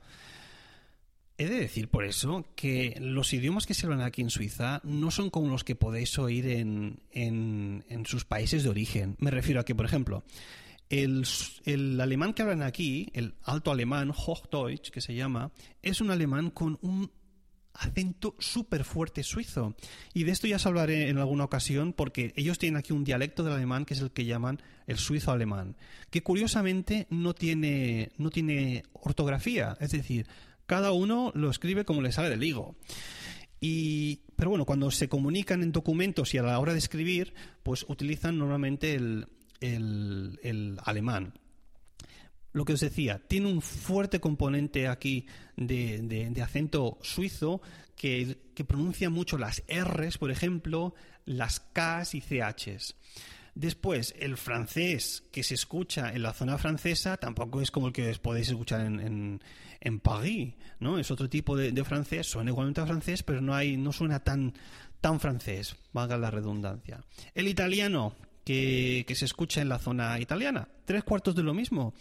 He 1.39 1.47
de 1.47 1.61
decir 1.61 1.89
por 1.89 2.05
eso 2.05 2.47
que 2.57 2.97
los 2.99 3.33
idiomas 3.33 3.67
que 3.67 3.75
se 3.75 3.87
hablan 3.87 4.01
aquí 4.01 4.23
en 4.23 4.31
Suiza 4.31 4.81
no 4.83 5.11
son 5.11 5.31
como 5.31 5.51
los 5.51 5.65
que 5.65 5.77
podéis 5.77 6.19
oír 6.19 6.49
en, 6.49 7.01
en, 7.13 8.07
sus 8.07 8.25
países 8.25 8.65
de 8.65 8.71
origen. 8.71 9.17
Me 9.19 9.31
refiero 9.31 9.61
a 9.61 9.65
que, 9.65 9.75
por 9.75 9.85
ejemplo, 9.85 10.25
el, 10.89 11.27
el, 11.67 12.01
alemán 12.01 12.33
que 12.33 12.41
hablan 12.41 12.63
aquí, 12.63 13.11
el 13.13 13.35
alto 13.45 13.71
alemán, 13.71 14.13
Hochdeutsch, 14.17 14.91
que 14.91 15.03
se 15.03 15.15
llama, 15.15 15.53
es 15.83 16.01
un 16.01 16.11
alemán 16.11 16.51
con 16.51 16.79
un 16.81 17.11
acento 17.79 18.35
súper 18.39 18.85
fuerte 18.85 19.23
suizo. 19.23 19.75
Y 20.15 20.25
de 20.25 20.33
esto 20.33 20.47
ya 20.47 20.57
os 20.57 20.67
hablaré 20.67 21.09
en 21.09 21.19
alguna 21.19 21.45
ocasión 21.45 21.93
porque 21.93 22.33
ellos 22.37 22.59
tienen 22.59 22.79
aquí 22.79 22.93
un 22.93 23.05
dialecto 23.05 23.43
del 23.43 23.55
alemán 23.55 23.85
que 23.85 23.95
es 23.95 24.01
el 24.01 24.11
que 24.11 24.25
llaman 24.25 24.61
el 24.87 24.99
suizo 24.99 25.33
alemán, 25.33 25.77
que 26.11 26.23
curiosamente 26.23 27.07
no 27.11 27.35
tiene, 27.35 28.11
no 28.19 28.31
tiene 28.31 28.85
ortografía. 28.93 29.77
Es 29.81 29.91
decir, 29.93 30.27
cada 30.67 30.93
uno 30.93 31.33
lo 31.35 31.51
escribe 31.51 31.85
como 31.85 32.03
le 32.03 32.13
sale 32.13 32.31
del 32.31 32.43
higo. 32.43 32.77
Y, 33.61 34.21
pero 34.37 34.51
bueno, 34.51 34.65
cuando 34.65 34.91
se 34.91 35.09
comunican 35.09 35.63
en 35.63 35.73
documentos 35.73 36.35
y 36.35 36.39
a 36.39 36.43
la 36.43 36.59
hora 36.59 36.73
de 36.73 36.79
escribir, 36.79 37.35
pues 37.63 37.87
utilizan 37.89 38.39
normalmente 38.39 38.95
el, 38.95 39.27
el, 39.61 40.79
alemán. 40.85 41.33
Lo 42.57 42.65
que 42.65 42.73
os 42.73 42.81
decía, 42.81 43.21
tiene 43.29 43.53
un 43.53 43.61
fuerte 43.61 44.19
componente 44.19 44.89
aquí 44.89 45.27
de, 45.59 46.33
acento 46.43 46.97
suizo 47.03 47.61
que, 47.95 48.39
pronuncia 48.67 49.11
mucho 49.11 49.37
las 49.37 49.63
R's, 49.69 50.17
por 50.17 50.31
ejemplo, 50.31 50.95
las 51.27 51.61
K's 51.61 52.15
y 52.15 52.23
CH's. 52.23 52.95
Después, 53.55 54.15
el 54.19 54.39
francés 54.39 55.23
que 55.31 55.43
se 55.43 55.53
escucha 55.53 56.15
en 56.15 56.23
la 56.23 56.33
zona 56.33 56.57
francesa 56.57 57.19
tampoco 57.19 57.61
es 57.61 57.71
como 57.71 57.89
el 57.89 57.93
que 57.93 58.11
podéis 58.23 58.49
escuchar 58.49 58.81
en, 58.87 59.43
en, 59.79 60.01
París, 60.01 60.55
¿no? 60.81 60.99
Es 60.99 61.11
otro 61.11 61.29
tipo 61.29 61.59
de, 61.59 61.85
francés, 61.85 62.27
suena 62.27 62.53
igualmente 62.53 62.87
francés, 62.87 63.23
pero 63.23 63.43
no, 63.43 63.55
hay, 63.55 63.77
no 63.77 63.93
suena 63.93 64.21
tan, 64.21 64.55
tan 65.03 65.21
francés, 65.21 65.77
valga 65.93 66.17
la 66.17 66.31
redundancia. 66.31 67.05
El 67.35 67.49
italiano 67.49 68.15
que 68.47 69.05
se 69.15 69.27
escucha 69.27 69.61
en 69.61 69.69
la 69.69 69.79
zona 69.79 70.19
italiana, 70.21 70.67
tres 70.87 71.05
cuartos 71.05 71.35
de 71.35 71.43
lo 71.43 71.53
mismo. 71.53 71.93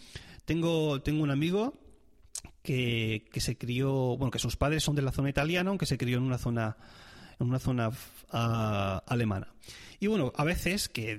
Tengo, 0.46 1.02
tengo 1.02 1.22
un 1.22 1.30
amigo 1.30 1.78
que, 2.62 3.28
que, 3.32 3.40
se 3.40 3.58
crió, 3.58 4.16
bueno, 4.16 4.30
que 4.30 4.38
sus 4.38 4.56
padres 4.56 4.82
son 4.82 4.96
de 4.96 5.02
la 5.02 5.12
zona 5.12 5.28
italiana, 5.28 5.68
aunque 5.68 5.86
se 5.86 5.98
crió 5.98 6.16
en 6.16 6.24
una 6.24 6.38
zona, 6.38 6.78
en 7.38 7.48
una 7.48 7.58
zona 7.58 7.90
ah, 8.30 9.02
alemana. 9.06 9.52
Y 10.00 10.06
bueno, 10.06 10.32
a 10.36 10.44
veces 10.44 10.88
que 10.88 11.18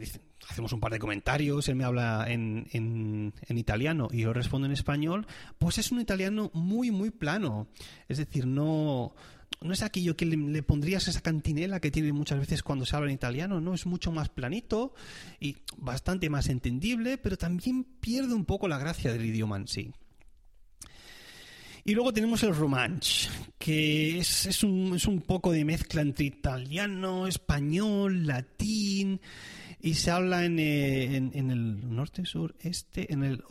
hacemos 0.49 0.71
un 0.73 0.79
par 0.79 0.91
de 0.91 0.99
comentarios, 0.99 1.67
él 1.67 1.75
me 1.75 1.83
habla 1.83 2.25
en, 2.27 2.67
en, 2.71 3.57
italiano 3.57 4.07
y 4.11 4.21
yo 4.21 4.33
respondo 4.33 4.65
en 4.65 4.73
español, 4.73 5.27
pues 5.57 5.77
es 5.77 5.91
un 5.91 5.99
italiano 5.99 6.51
muy, 6.53 6.91
muy 6.91 7.11
plano. 7.11 7.67
Es 8.07 8.17
decir, 8.17 8.45
no, 8.45 9.13
no 9.61 9.73
es 9.73 9.81
aquello 9.81 10.15
que 10.15 10.25
le, 10.25 10.63
pondrías 10.63 11.07
esa 11.07 11.21
cantinela 11.21 11.79
que 11.79 11.91
tiene 11.91 12.13
muchas 12.13 12.39
veces 12.39 12.63
cuando 12.63 12.85
se 12.85 12.95
habla 12.95 13.09
en 13.09 13.15
italiano, 13.15 13.59
¿no? 13.59 13.73
Es 13.73 13.85
mucho 13.85 14.11
más 14.11 14.29
planito 14.29 14.93
y 15.39 15.57
bastante 15.77 16.29
más 16.29 16.47
entendible, 16.49 17.17
pero 17.17 17.37
también 17.37 17.83
pierde 17.83 18.33
un 18.33 18.45
poco 18.45 18.67
la 18.67 18.77
gracia 18.77 19.11
del 19.11 19.25
idioma 19.25 19.57
en 19.57 19.67
sí. 19.67 19.91
Y 21.83 21.93
luego 21.93 22.11
tenemos 22.11 22.43
el 22.43 22.53
Romanche, 22.53 23.29
que 23.57 24.19
es, 24.19 24.45
es, 24.45 24.61
un, 24.61 24.93
es 24.95 25.05
un 25.05 25.21
poco 25.21 25.53
de 25.53 25.63
mezcla 25.63 26.01
entre 26.01 26.25
italiano, 26.25 27.27
español, 27.27 28.27
latín 28.27 29.21
y 29.79 29.93
se 29.95 30.11
habla 30.11 30.45
en, 30.45 30.59
eh, 30.59 31.15
en, 31.15 31.51
el 31.51 31.95
norte, 31.95 32.25
sur, 32.25 32.55
este, 32.59 33.11
en 33.13 33.23
el 33.23 33.43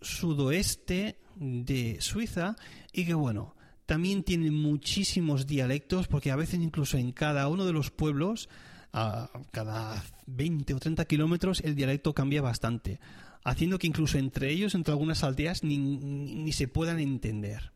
sudoeste 0.00 1.18
de 1.36 1.98
Suiza 2.00 2.56
y 2.92 3.04
que 3.04 3.14
bueno, 3.14 3.54
también 3.86 4.22
tiene 4.22 4.50
muchísimos 4.50 5.46
dialectos 5.46 6.08
porque 6.08 6.30
a 6.30 6.36
veces 6.36 6.60
incluso 6.60 6.98
en 6.98 7.12
cada 7.12 7.48
uno 7.48 7.64
de 7.64 7.72
los 7.72 7.90
pueblos, 7.90 8.48
a 8.92 9.30
cada 9.50 10.04
20 10.26 10.74
o 10.74 10.78
30 10.78 11.04
kilómetros, 11.06 11.60
el 11.60 11.74
dialecto 11.74 12.14
cambia 12.14 12.42
bastante, 12.42 13.00
haciendo 13.44 13.78
que 13.78 13.86
incluso 13.86 14.18
entre 14.18 14.50
ellos, 14.50 14.74
entre 14.74 14.92
algunas 14.92 15.24
aldeas, 15.24 15.64
ni, 15.64 16.52
se 16.52 16.68
puedan 16.68 16.98
entender. 16.98 17.72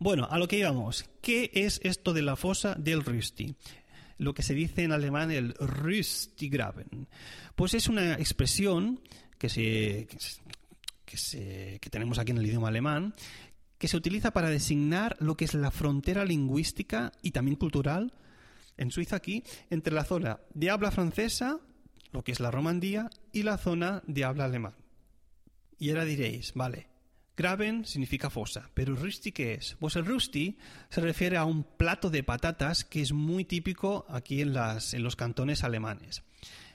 Bueno, 0.00 0.26
a 0.30 0.38
lo 0.38 0.48
que 0.48 0.58
íbamos. 0.58 1.08
¿Qué 1.20 1.50
es 1.54 1.80
esto 1.82 2.12
de 2.12 2.22
la 2.22 2.36
fosa 2.36 2.74
del 2.74 3.04
Rüsti? 3.04 3.54
Lo 4.18 4.34
que 4.34 4.42
se 4.42 4.54
dice 4.54 4.82
en 4.82 4.92
alemán 4.92 5.30
el 5.30 5.54
Rüstigraben. 5.54 7.08
Pues 7.54 7.74
es 7.74 7.88
una 7.88 8.14
expresión 8.14 9.00
que, 9.38 9.48
se, 9.48 10.08
que, 11.06 11.90
tenemos 11.90 12.18
aquí 12.18 12.32
en 12.32 12.38
el 12.38 12.46
idioma 12.46 12.68
alemán 12.68 13.14
que 13.78 13.88
se 13.88 13.96
utiliza 13.96 14.32
para 14.32 14.50
designar 14.50 15.16
lo 15.20 15.36
que 15.36 15.44
es 15.44 15.54
la 15.54 15.70
frontera 15.70 16.24
lingüística 16.24 17.12
y 17.22 17.30
también 17.30 17.56
cultural 17.56 18.12
en 18.76 18.90
Suiza 18.90 19.16
aquí 19.16 19.44
entre 19.70 19.94
la 19.94 20.04
zona 20.04 20.40
de 20.52 20.70
habla 20.70 20.90
francesa, 20.90 21.60
lo 22.10 22.24
que 22.24 22.32
es 22.32 22.40
la 22.40 22.50
Romandía, 22.50 23.08
y 23.32 23.44
la 23.44 23.56
zona 23.56 24.02
de 24.06 24.24
habla 24.24 24.46
alemán. 24.46 24.74
Y 25.78 25.90
ahora 25.90 26.04
diréis, 26.04 26.54
vale, 26.54 26.88
Graben 27.38 27.84
significa 27.84 28.30
fosa, 28.30 28.68
pero 28.74 28.96
Rüsti 28.96 29.30
¿qué 29.30 29.54
es? 29.54 29.76
Pues 29.78 29.94
el 29.94 30.04
Rüsti 30.04 30.58
se 30.90 31.00
refiere 31.00 31.36
a 31.36 31.44
un 31.44 31.62
plato 31.62 32.10
de 32.10 32.24
patatas 32.24 32.84
que 32.84 33.00
es 33.00 33.12
muy 33.12 33.44
típico 33.44 34.06
aquí 34.08 34.42
en 34.42 34.54
los 34.54 35.14
cantones 35.14 35.62
alemanes. 35.62 36.24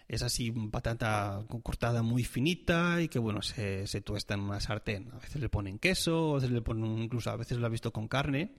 Es 0.07 0.23
así, 0.23 0.51
patata 0.51 1.43
cortada 1.63 2.01
muy 2.01 2.23
finita 2.23 3.01
y 3.01 3.09
que, 3.09 3.19
bueno, 3.19 3.41
se, 3.41 3.87
se 3.87 3.99
tuesta 3.99 4.35
en 4.35 4.39
una 4.39 4.61
sartén. 4.61 5.09
A 5.11 5.17
veces 5.17 5.41
le 5.41 5.49
ponen 5.49 5.79
queso, 5.79 6.31
a 6.31 6.35
veces 6.35 6.51
le 6.51 6.61
ponen, 6.61 6.97
incluso 6.97 7.29
a 7.29 7.35
veces 7.35 7.57
lo 7.57 7.67
he 7.67 7.69
visto 7.69 7.91
con 7.91 8.07
carne. 8.07 8.53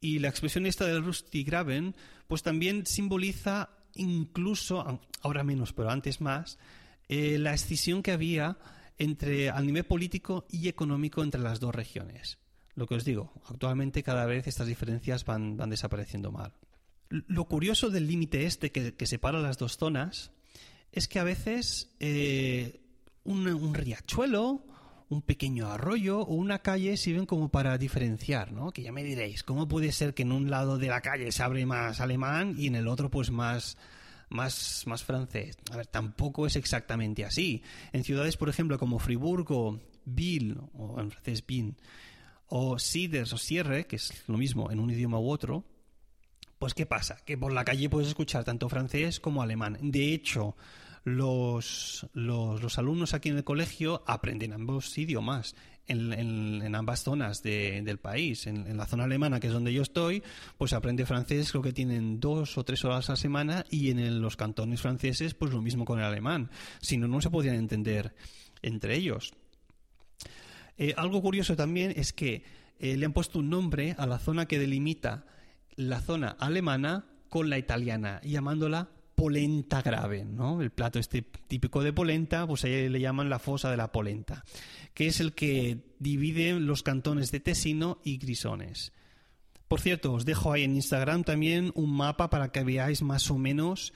Y 0.00 0.18
la 0.18 0.28
expresión 0.28 0.66
esta 0.66 0.84
del 0.84 1.04
Rusty 1.04 1.44
Graben, 1.44 1.94
pues 2.26 2.42
también 2.42 2.86
simboliza 2.86 3.70
incluso, 3.94 5.00
ahora 5.22 5.44
menos, 5.44 5.72
pero 5.72 5.90
antes 5.90 6.20
más, 6.20 6.58
eh, 7.08 7.38
la 7.38 7.54
escisión 7.54 8.02
que 8.02 8.10
había 8.10 8.58
entre, 8.98 9.50
al 9.50 9.66
nivel 9.66 9.84
político 9.84 10.46
y 10.50 10.68
económico 10.68 11.22
entre 11.22 11.40
las 11.40 11.60
dos 11.60 11.74
regiones. 11.74 12.38
Lo 12.74 12.86
que 12.86 12.94
os 12.94 13.04
digo, 13.04 13.32
actualmente 13.48 14.02
cada 14.02 14.26
vez 14.26 14.46
estas 14.46 14.66
diferencias 14.66 15.24
van, 15.24 15.56
van 15.56 15.70
desapareciendo 15.70 16.32
mal. 16.32 16.52
Lo 17.08 17.44
curioso 17.44 17.90
del 17.90 18.08
límite 18.08 18.46
este 18.46 18.72
que, 18.72 19.06
separa 19.06 19.40
las 19.40 19.58
dos 19.58 19.76
zonas 19.76 20.32
es 20.90 21.06
que 21.06 21.18
a 21.18 21.24
veces 21.24 21.94
eh, 22.00 22.80
un, 23.24 23.74
riachuelo, 23.74 24.64
un 25.08 25.22
pequeño 25.22 25.70
arroyo 25.70 26.20
o 26.20 26.34
una 26.34 26.60
calle 26.60 26.96
sirven 26.96 27.26
como 27.26 27.50
para 27.50 27.78
diferenciar, 27.78 28.52
¿no? 28.52 28.72
Que 28.72 28.82
ya 28.82 28.90
me 28.90 29.04
diréis, 29.04 29.44
¿cómo 29.44 29.68
puede 29.68 29.92
ser 29.92 30.14
que 30.14 30.22
en 30.22 30.32
un 30.32 30.50
lado 30.50 30.78
de 30.78 30.88
la 30.88 31.00
calle 31.00 31.30
se 31.30 31.42
abre 31.42 31.66
más 31.66 32.00
alemán 32.00 32.54
y 32.58 32.66
en 32.66 32.74
el 32.74 32.88
otro 32.88 33.10
pues 33.10 33.30
más 33.30 33.76
más, 34.34 34.82
más 34.86 35.04
francés. 35.04 35.56
A 35.70 35.76
ver, 35.76 35.86
tampoco 35.86 36.46
es 36.46 36.56
exactamente 36.56 37.24
así. 37.24 37.62
En 37.92 38.04
ciudades, 38.04 38.36
por 38.36 38.48
ejemplo, 38.48 38.78
como 38.78 38.98
Friburgo, 38.98 39.80
Bill, 40.04 40.58
o 40.74 41.00
en 41.00 41.10
francés 41.10 41.46
Bin, 41.46 41.76
o 42.48 42.78
Siders 42.78 43.32
o 43.32 43.38
Sierre, 43.38 43.86
que 43.86 43.96
es 43.96 44.28
lo 44.28 44.36
mismo 44.36 44.70
en 44.70 44.80
un 44.80 44.90
idioma 44.90 45.18
u 45.18 45.30
otro, 45.30 45.64
pues 46.58 46.74
¿qué 46.74 46.86
pasa? 46.86 47.16
Que 47.24 47.38
por 47.38 47.52
la 47.52 47.64
calle 47.64 47.88
puedes 47.88 48.08
escuchar 48.08 48.44
tanto 48.44 48.68
francés 48.68 49.20
como 49.20 49.42
alemán. 49.42 49.78
De 49.80 50.12
hecho, 50.12 50.56
los, 51.04 52.06
los, 52.12 52.78
alumnos 52.78 53.14
aquí 53.14 53.28
en 53.28 53.36
el 53.36 53.44
colegio 53.44 54.02
aprenden 54.06 54.52
ambos 54.52 54.96
idiomas 54.96 55.54
en, 55.86 56.74
ambas 56.74 57.02
zonas 57.02 57.42
del 57.42 57.98
país. 57.98 58.46
En, 58.46 58.76
la 58.76 58.86
zona 58.86 59.04
alemana, 59.04 59.40
que 59.40 59.48
es 59.48 59.52
donde 59.52 59.72
yo 59.72 59.82
estoy, 59.82 60.22
pues 60.58 60.72
aprende 60.72 61.06
francés, 61.06 61.50
creo 61.50 61.62
que 61.62 61.72
tienen 61.72 62.20
dos 62.20 62.56
o 62.58 62.64
tres 62.64 62.84
horas 62.84 63.08
a 63.08 63.12
la 63.12 63.16
semana, 63.16 63.64
y 63.70 63.90
en 63.90 64.20
los 64.20 64.36
cantones 64.36 64.80
franceses, 64.80 65.34
pues 65.34 65.52
lo 65.52 65.62
mismo 65.62 65.84
con 65.84 65.98
el 65.98 66.04
alemán. 66.04 66.50
Si 66.80 66.96
no, 66.96 67.08
no 67.08 67.20
se 67.20 67.30
podrían 67.30 67.56
entender 67.56 68.14
entre 68.62 68.96
ellos. 68.96 69.34
Eh, 70.76 70.94
algo 70.96 71.22
curioso 71.22 71.56
también 71.56 71.92
es 71.96 72.12
que 72.12 72.42
eh, 72.78 72.96
le 72.96 73.06
han 73.06 73.12
puesto 73.12 73.38
un 73.38 73.50
nombre 73.50 73.94
a 73.98 74.06
la 74.06 74.18
zona 74.18 74.46
que 74.46 74.58
delimita 74.58 75.26
la 75.76 76.00
zona 76.00 76.28
alemana 76.28 77.06
con 77.28 77.50
la 77.50 77.58
italiana, 77.58 78.20
llamándola 78.22 78.90
polenta 79.14 79.82
grave, 79.82 80.24
¿no? 80.24 80.60
El 80.60 80.70
plato 80.70 80.98
este 80.98 81.22
típico 81.22 81.82
de 81.82 81.92
polenta, 81.92 82.46
pues 82.46 82.64
ahí 82.64 82.88
le 82.88 83.00
llaman 83.00 83.30
la 83.30 83.38
fosa 83.38 83.70
de 83.70 83.76
la 83.76 83.92
polenta, 83.92 84.44
que 84.92 85.06
es 85.06 85.20
el 85.20 85.34
que 85.34 85.78
divide 85.98 86.58
los 86.60 86.82
cantones 86.82 87.30
de 87.30 87.40
Tesino 87.40 88.00
y 88.04 88.18
Grisones. 88.18 88.92
Por 89.68 89.80
cierto, 89.80 90.12
os 90.12 90.24
dejo 90.24 90.52
ahí 90.52 90.64
en 90.64 90.76
Instagram 90.76 91.24
también 91.24 91.72
un 91.74 91.96
mapa 91.96 92.30
para 92.30 92.50
que 92.52 92.64
veáis 92.64 93.02
más 93.02 93.30
o 93.30 93.38
menos 93.38 93.92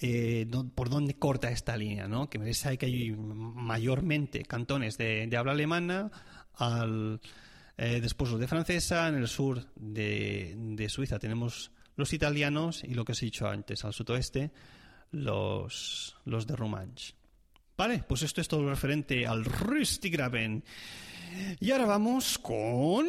eh, 0.00 0.46
por 0.74 0.90
dónde 0.90 1.14
corta 1.14 1.50
esta 1.50 1.76
línea, 1.76 2.08
¿no? 2.08 2.28
Que 2.28 2.38
veréis 2.38 2.66
que 2.78 2.86
hay 2.86 3.12
mayormente 3.12 4.42
cantones 4.42 4.98
de, 4.98 5.30
habla 5.36 5.52
alemana, 5.52 6.10
al, 6.54 7.20
eh, 7.76 8.00
después 8.02 8.30
los 8.30 8.40
de 8.40 8.48
francesa, 8.48 9.08
en 9.08 9.14
el 9.14 9.28
sur 9.28 9.64
de 9.76 10.86
Suiza 10.88 11.18
tenemos 11.18 11.70
los 11.96 12.12
italianos 12.12 12.84
y 12.84 12.94
lo 12.94 13.04
que 13.04 13.12
os 13.12 13.22
he 13.22 13.26
dicho 13.26 13.48
antes, 13.48 13.84
al 13.84 13.92
sudoeste, 13.92 14.50
los, 15.10 16.16
los 16.24 16.46
de 16.46 16.56
Romanche. 16.56 17.14
Vale, 17.76 18.04
pues 18.06 18.22
esto 18.22 18.40
es 18.40 18.48
todo 18.48 18.68
referente 18.68 19.26
al 19.26 19.44
Rüstigraben. 19.44 20.64
Y 21.60 21.70
ahora 21.70 21.86
vamos 21.86 22.38
con... 22.38 23.06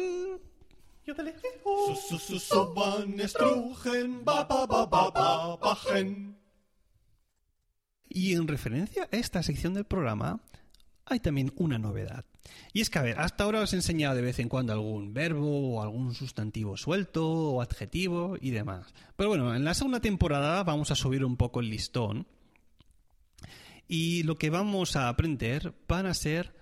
Y 8.08 8.32
en 8.32 8.48
referencia 8.48 9.08
a 9.10 9.16
esta 9.16 9.42
sección 9.42 9.74
del 9.74 9.84
programa, 9.84 10.40
hay 11.06 11.20
también 11.20 11.52
una 11.56 11.78
novedad. 11.78 12.24
Y 12.72 12.80
es 12.80 12.90
que, 12.90 12.98
a 12.98 13.02
ver, 13.02 13.18
hasta 13.18 13.44
ahora 13.44 13.60
os 13.60 13.72
he 13.72 13.76
enseñado 13.76 14.16
de 14.16 14.22
vez 14.22 14.38
en 14.38 14.48
cuando 14.48 14.72
algún 14.72 15.14
verbo 15.14 15.74
o 15.74 15.82
algún 15.82 16.14
sustantivo 16.14 16.76
suelto 16.76 17.26
o 17.26 17.62
adjetivo 17.62 18.36
y 18.40 18.50
demás. 18.50 18.92
Pero 19.16 19.30
bueno, 19.30 19.54
en 19.54 19.64
la 19.64 19.74
segunda 19.74 20.00
temporada 20.00 20.62
vamos 20.62 20.90
a 20.90 20.94
subir 20.94 21.24
un 21.24 21.36
poco 21.36 21.60
el 21.60 21.70
listón 21.70 22.26
y 23.86 24.22
lo 24.22 24.36
que 24.36 24.50
vamos 24.50 24.96
a 24.96 25.08
aprender 25.08 25.74
van 25.86 26.06
a 26.06 26.14
ser 26.14 26.54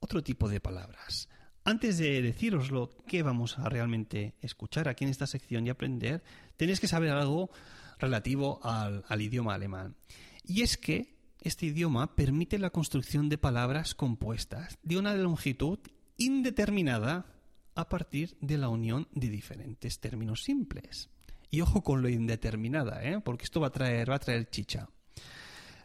otro 0.00 0.22
tipo 0.22 0.48
de 0.48 0.60
palabras. 0.60 1.28
Antes 1.64 1.98
de 1.98 2.20
deciros 2.22 2.70
lo 2.70 2.90
que 3.06 3.22
vamos 3.22 3.58
a 3.58 3.68
realmente 3.68 4.34
escuchar 4.40 4.88
aquí 4.88 5.04
en 5.04 5.10
esta 5.10 5.28
sección 5.28 5.66
y 5.66 5.70
aprender, 5.70 6.22
tenéis 6.56 6.80
que 6.80 6.88
saber 6.88 7.10
algo 7.10 7.50
relativo 7.98 8.58
al, 8.64 9.04
al 9.06 9.20
idioma 9.20 9.54
alemán. 9.54 9.94
Y 10.44 10.62
es 10.62 10.76
que 10.76 11.21
este 11.42 11.66
idioma 11.66 12.14
permite 12.14 12.58
la 12.58 12.70
construcción 12.70 13.28
de 13.28 13.38
palabras 13.38 13.94
compuestas 13.94 14.78
de 14.82 14.96
una 14.96 15.14
longitud 15.14 15.78
indeterminada 16.16 17.26
a 17.74 17.88
partir 17.88 18.36
de 18.40 18.58
la 18.58 18.68
unión 18.68 19.08
de 19.12 19.28
diferentes 19.28 20.00
términos 20.00 20.42
simples. 20.42 21.10
Y 21.50 21.60
ojo 21.60 21.82
con 21.82 22.00
lo 22.00 22.08
indeterminada, 22.08 23.04
¿eh? 23.04 23.20
porque 23.20 23.44
esto 23.44 23.60
va 23.60 23.68
a 23.68 23.72
traer, 23.72 24.10
va 24.10 24.16
a 24.16 24.20
traer 24.20 24.48
chicha. 24.48 24.88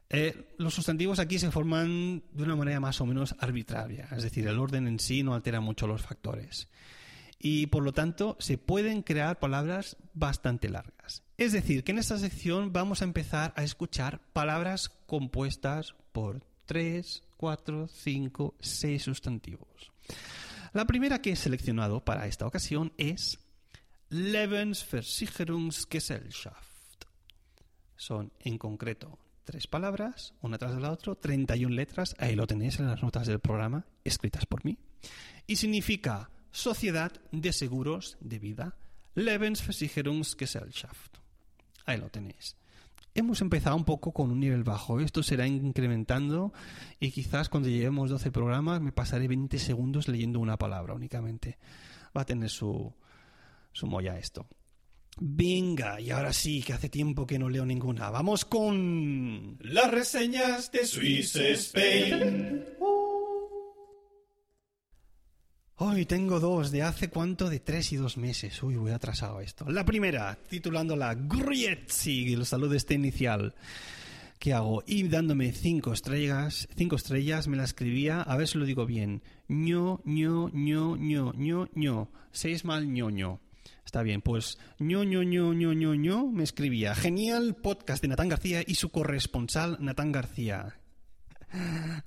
Eh, 0.09 0.55
los 0.57 0.73
sustantivos 0.73 1.19
aquí 1.19 1.37
se 1.37 1.51
forman 1.51 2.23
de 2.31 2.43
una 2.43 2.55
manera 2.55 2.79
más 2.79 3.01
o 3.01 3.05
menos 3.05 3.35
arbitraria, 3.39 4.07
es 4.15 4.23
decir, 4.23 4.47
el 4.47 4.59
orden 4.59 4.87
en 4.87 4.99
sí 4.99 5.23
no 5.23 5.33
altera 5.33 5.59
mucho 5.59 5.87
los 5.87 6.01
factores. 6.01 6.69
Y 7.39 7.67
por 7.67 7.83
lo 7.83 7.91
tanto 7.91 8.37
se 8.39 8.57
pueden 8.57 9.01
crear 9.01 9.39
palabras 9.39 9.97
bastante 10.13 10.69
largas. 10.69 11.23
Es 11.37 11.51
decir, 11.51 11.83
que 11.83 11.91
en 11.91 11.99
esta 11.99 12.17
sección 12.17 12.73
vamos 12.73 13.01
a 13.01 13.05
empezar 13.05 13.53
a 13.55 13.63
escuchar 13.63 14.19
palabras 14.33 14.89
compuestas 15.05 15.93
por 16.11 16.43
tres, 16.65 17.21
cuatro, 17.37 17.87
cinco, 17.87 18.55
seis 18.59 19.03
sustantivos. 19.03 19.91
La 20.73 20.85
primera 20.85 21.21
que 21.21 21.29
he 21.31 21.35
seleccionado 21.35 22.03
para 22.03 22.25
esta 22.25 22.47
ocasión 22.47 22.91
es 22.97 23.37
Lebensversicherungsgesellschaft. 24.09 27.05
Son 27.95 28.33
en 28.39 28.57
concreto 28.57 29.19
tres 29.43 29.67
palabras, 29.67 30.33
una 30.41 30.57
tras 30.57 30.81
la 30.81 30.91
otra, 30.91 31.13
31 31.13 31.75
letras, 31.75 32.15
ahí 32.17 32.35
lo 32.35 32.47
tenéis 32.47 32.79
en 32.79 32.87
las 32.87 33.03
notas 33.03 33.27
del 33.27 33.39
programa, 33.39 33.85
escritas 34.03 34.47
por 34.47 34.65
mí, 34.65 34.79
y 35.45 35.57
significa 35.57 36.31
Sociedad 36.49 37.11
de 37.31 37.53
Seguros 37.53 38.17
de 38.21 38.39
Vida, 38.39 38.75
Lebensversicherungsgesellschaft. 39.13 41.26
Ahí 41.87 41.97
lo 41.97 42.09
tenéis. 42.09 42.55
Hemos 43.15 43.41
empezado 43.41 43.75
un 43.75 43.85
poco 43.85 44.11
con 44.11 44.29
un 44.29 44.39
nivel 44.39 44.63
bajo. 44.63 44.99
Esto 44.99 45.23
será 45.23 45.47
incrementando 45.47 46.53
y 46.99 47.09
quizás 47.09 47.49
cuando 47.49 47.69
lleguemos 47.69 48.11
12 48.11 48.29
programas 48.29 48.79
me 48.81 48.91
pasaré 48.91 49.27
20 49.27 49.57
segundos 49.57 50.07
leyendo 50.07 50.39
una 50.39 50.57
palabra 50.57 50.93
únicamente. 50.93 51.57
Va 52.15 52.21
a 52.21 52.25
tener 52.25 52.49
su, 52.49 52.93
su 53.71 53.87
molla 53.87 54.19
esto. 54.19 54.45
Venga, 55.19 55.99
y 55.99 56.11
ahora 56.11 56.31
sí, 56.31 56.61
que 56.61 56.73
hace 56.73 56.89
tiempo 56.89 57.25
que 57.25 57.39
no 57.39 57.49
leo 57.49 57.65
ninguna. 57.65 58.11
Vamos 58.11 58.45
con... 58.45 59.57
Las 59.61 59.89
reseñas 59.89 60.71
de 60.71 60.85
Swiss 60.85 61.35
Spain. 61.35 62.63
Hoy 65.79 66.07
tengo 66.07 66.39
dos, 66.39 66.71
de 66.71 66.81
hace 66.81 67.07
cuánto, 67.07 67.51
de 67.51 67.59
tres 67.59 67.91
y 67.91 67.97
dos 67.97 68.17
meses. 68.17 68.63
Uy, 68.63 68.77
voy 68.77 68.91
atrasado 68.91 69.41
esto. 69.41 69.69
La 69.69 69.85
primera, 69.85 70.35
titulándola 70.49 71.13
Grietzi, 71.13 72.33
el 72.33 72.47
saludo 72.47 72.73
este 72.73 72.95
inicial 72.95 73.53
que 74.39 74.53
hago. 74.53 74.83
Y 74.87 75.07
dándome 75.07 75.51
cinco 75.51 75.93
estrellas, 75.93 76.67
cinco 76.75 76.95
estrellas, 76.95 77.47
me 77.47 77.57
la 77.57 77.63
escribía, 77.63 78.23
a 78.23 78.35
ver 78.37 78.47
si 78.47 78.57
lo 78.57 78.65
digo 78.65 78.87
bien. 78.87 79.21
ño, 79.47 80.01
ño, 80.03 80.49
ño, 80.51 80.97
ño, 80.97 81.33
ño, 81.33 81.69
ño. 81.75 82.09
Seis 82.31 82.65
mal 82.65 82.91
ño, 82.91 83.39
Está 83.85 84.01
bien, 84.01 84.23
pues 84.23 84.57
ño, 84.79 85.03
ño, 85.03 85.21
ño, 85.21 85.53
ño, 85.53 85.73
ño, 85.73 85.93
ño, 85.93 86.25
me 86.25 86.43
escribía. 86.43 86.95
Genial 86.95 87.55
podcast 87.55 88.01
de 88.01 88.07
Natán 88.07 88.29
García 88.29 88.63
y 88.65 88.73
su 88.73 88.89
corresponsal 88.89 89.77
Natán 89.79 90.11
García. 90.11 90.79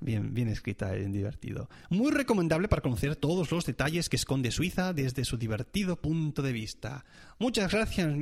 Bien, 0.01 0.35
bien 0.35 0.49
escrita, 0.49 0.97
y 0.97 1.05
divertido. 1.07 1.69
Muy 1.89 2.13
recomendable 2.13 2.69
para 2.69 2.83
conocer 2.83 3.17
todos 3.17 3.51
los 3.51 3.65
detalles 3.65 4.09
que 4.09 4.17
esconde 4.17 4.51
Suiza 4.51 4.93
desde 4.93 5.25
su 5.25 5.37
divertido 5.39 6.01
punto 6.01 6.43
de 6.43 6.53
vista. 6.53 7.05
Muchas 7.39 7.73
gracias 7.73 8.13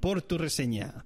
por 0.00 0.22
tu 0.22 0.38
reseña. 0.38 1.04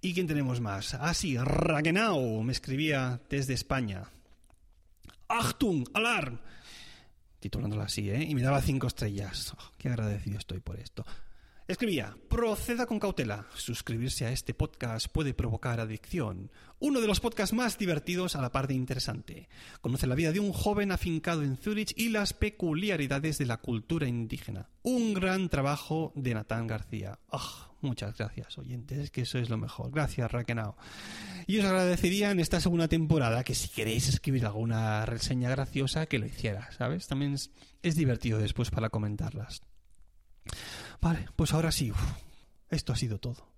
¿Y 0.00 0.14
quién 0.14 0.26
tenemos 0.26 0.60
más? 0.60 0.94
Ah, 0.94 1.12
sí, 1.12 1.36
Ragenau 1.36 2.42
me 2.42 2.52
escribía 2.52 3.20
desde 3.28 3.54
España. 3.54 4.04
Achtung, 5.28 5.84
Alarm. 5.92 6.38
Titulándola 7.38 7.84
así, 7.84 8.10
¿eh? 8.10 8.22
Y 8.22 8.34
me 8.34 8.42
daba 8.42 8.62
cinco 8.62 8.86
estrellas. 8.86 9.54
Oh, 9.56 9.72
qué 9.78 9.88
agradecido 9.88 10.38
estoy 10.38 10.60
por 10.60 10.78
esto. 10.78 11.04
Escribía, 11.70 12.16
proceda 12.28 12.84
con 12.84 12.98
cautela. 12.98 13.46
Suscribirse 13.54 14.26
a 14.26 14.32
este 14.32 14.54
podcast 14.54 15.06
puede 15.06 15.34
provocar 15.34 15.78
adicción. 15.78 16.50
Uno 16.80 17.00
de 17.00 17.06
los 17.06 17.20
podcasts 17.20 17.54
más 17.54 17.78
divertidos 17.78 18.34
a 18.34 18.42
la 18.42 18.50
par 18.50 18.66
de 18.66 18.74
interesante. 18.74 19.48
Conoce 19.80 20.08
la 20.08 20.16
vida 20.16 20.32
de 20.32 20.40
un 20.40 20.52
joven 20.52 20.90
afincado 20.90 21.44
en 21.44 21.56
Zurich 21.56 21.92
y 21.96 22.08
las 22.08 22.32
peculiaridades 22.32 23.38
de 23.38 23.46
la 23.46 23.58
cultura 23.58 24.08
indígena. 24.08 24.68
Un 24.82 25.14
gran 25.14 25.48
trabajo 25.48 26.10
de 26.16 26.34
Natán 26.34 26.66
García. 26.66 27.20
Oh, 27.30 27.76
muchas 27.82 28.18
gracias, 28.18 28.58
oyentes, 28.58 29.12
que 29.12 29.20
eso 29.20 29.38
es 29.38 29.48
lo 29.48 29.56
mejor. 29.56 29.92
Gracias, 29.92 30.28
Raquenao. 30.28 30.76
Y 31.46 31.60
os 31.60 31.64
agradecería 31.64 32.32
en 32.32 32.40
esta 32.40 32.60
segunda 32.60 32.88
temporada 32.88 33.44
que 33.44 33.54
si 33.54 33.68
queréis 33.68 34.08
escribir 34.08 34.44
alguna 34.44 35.06
reseña 35.06 35.48
graciosa, 35.50 36.06
que 36.06 36.18
lo 36.18 36.26
hiciera, 36.26 36.68
¿sabes? 36.72 37.06
También 37.06 37.36
es 37.36 37.94
divertido 37.94 38.40
después 38.40 38.72
para 38.72 38.90
comentarlas. 38.90 39.62
Vale, 41.00 41.28
pues 41.36 41.52
ahora 41.54 41.72
sí, 41.72 41.92
esto 42.68 42.92
ha 42.92 42.96
sido 42.96 43.18
todo. 43.18 43.50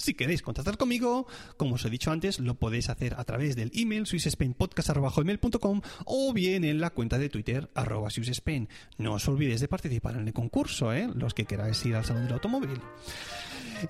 Si 0.00 0.14
queréis 0.14 0.40
contactar 0.40 0.78
conmigo, 0.78 1.26
como 1.58 1.74
os 1.74 1.84
he 1.84 1.90
dicho 1.90 2.10
antes, 2.10 2.40
lo 2.40 2.54
podéis 2.54 2.88
hacer 2.88 3.14
a 3.18 3.24
través 3.24 3.54
del 3.54 3.70
email 3.74 4.06
swissspainpodcast.com 4.06 5.82
o 6.06 6.32
bien 6.32 6.64
en 6.64 6.80
la 6.80 6.88
cuenta 6.88 7.18
de 7.18 7.28
Twitter 7.28 7.70
arroba 7.74 8.08
swissspain. 8.08 8.70
No 8.96 9.12
os 9.12 9.28
olvidéis 9.28 9.60
de 9.60 9.68
participar 9.68 10.16
en 10.16 10.26
el 10.26 10.32
concurso, 10.32 10.94
¿eh? 10.94 11.06
los 11.14 11.34
que 11.34 11.44
queráis 11.44 11.84
ir 11.84 11.96
al 11.96 12.06
salón 12.06 12.24
del 12.24 12.32
automóvil. 12.32 12.80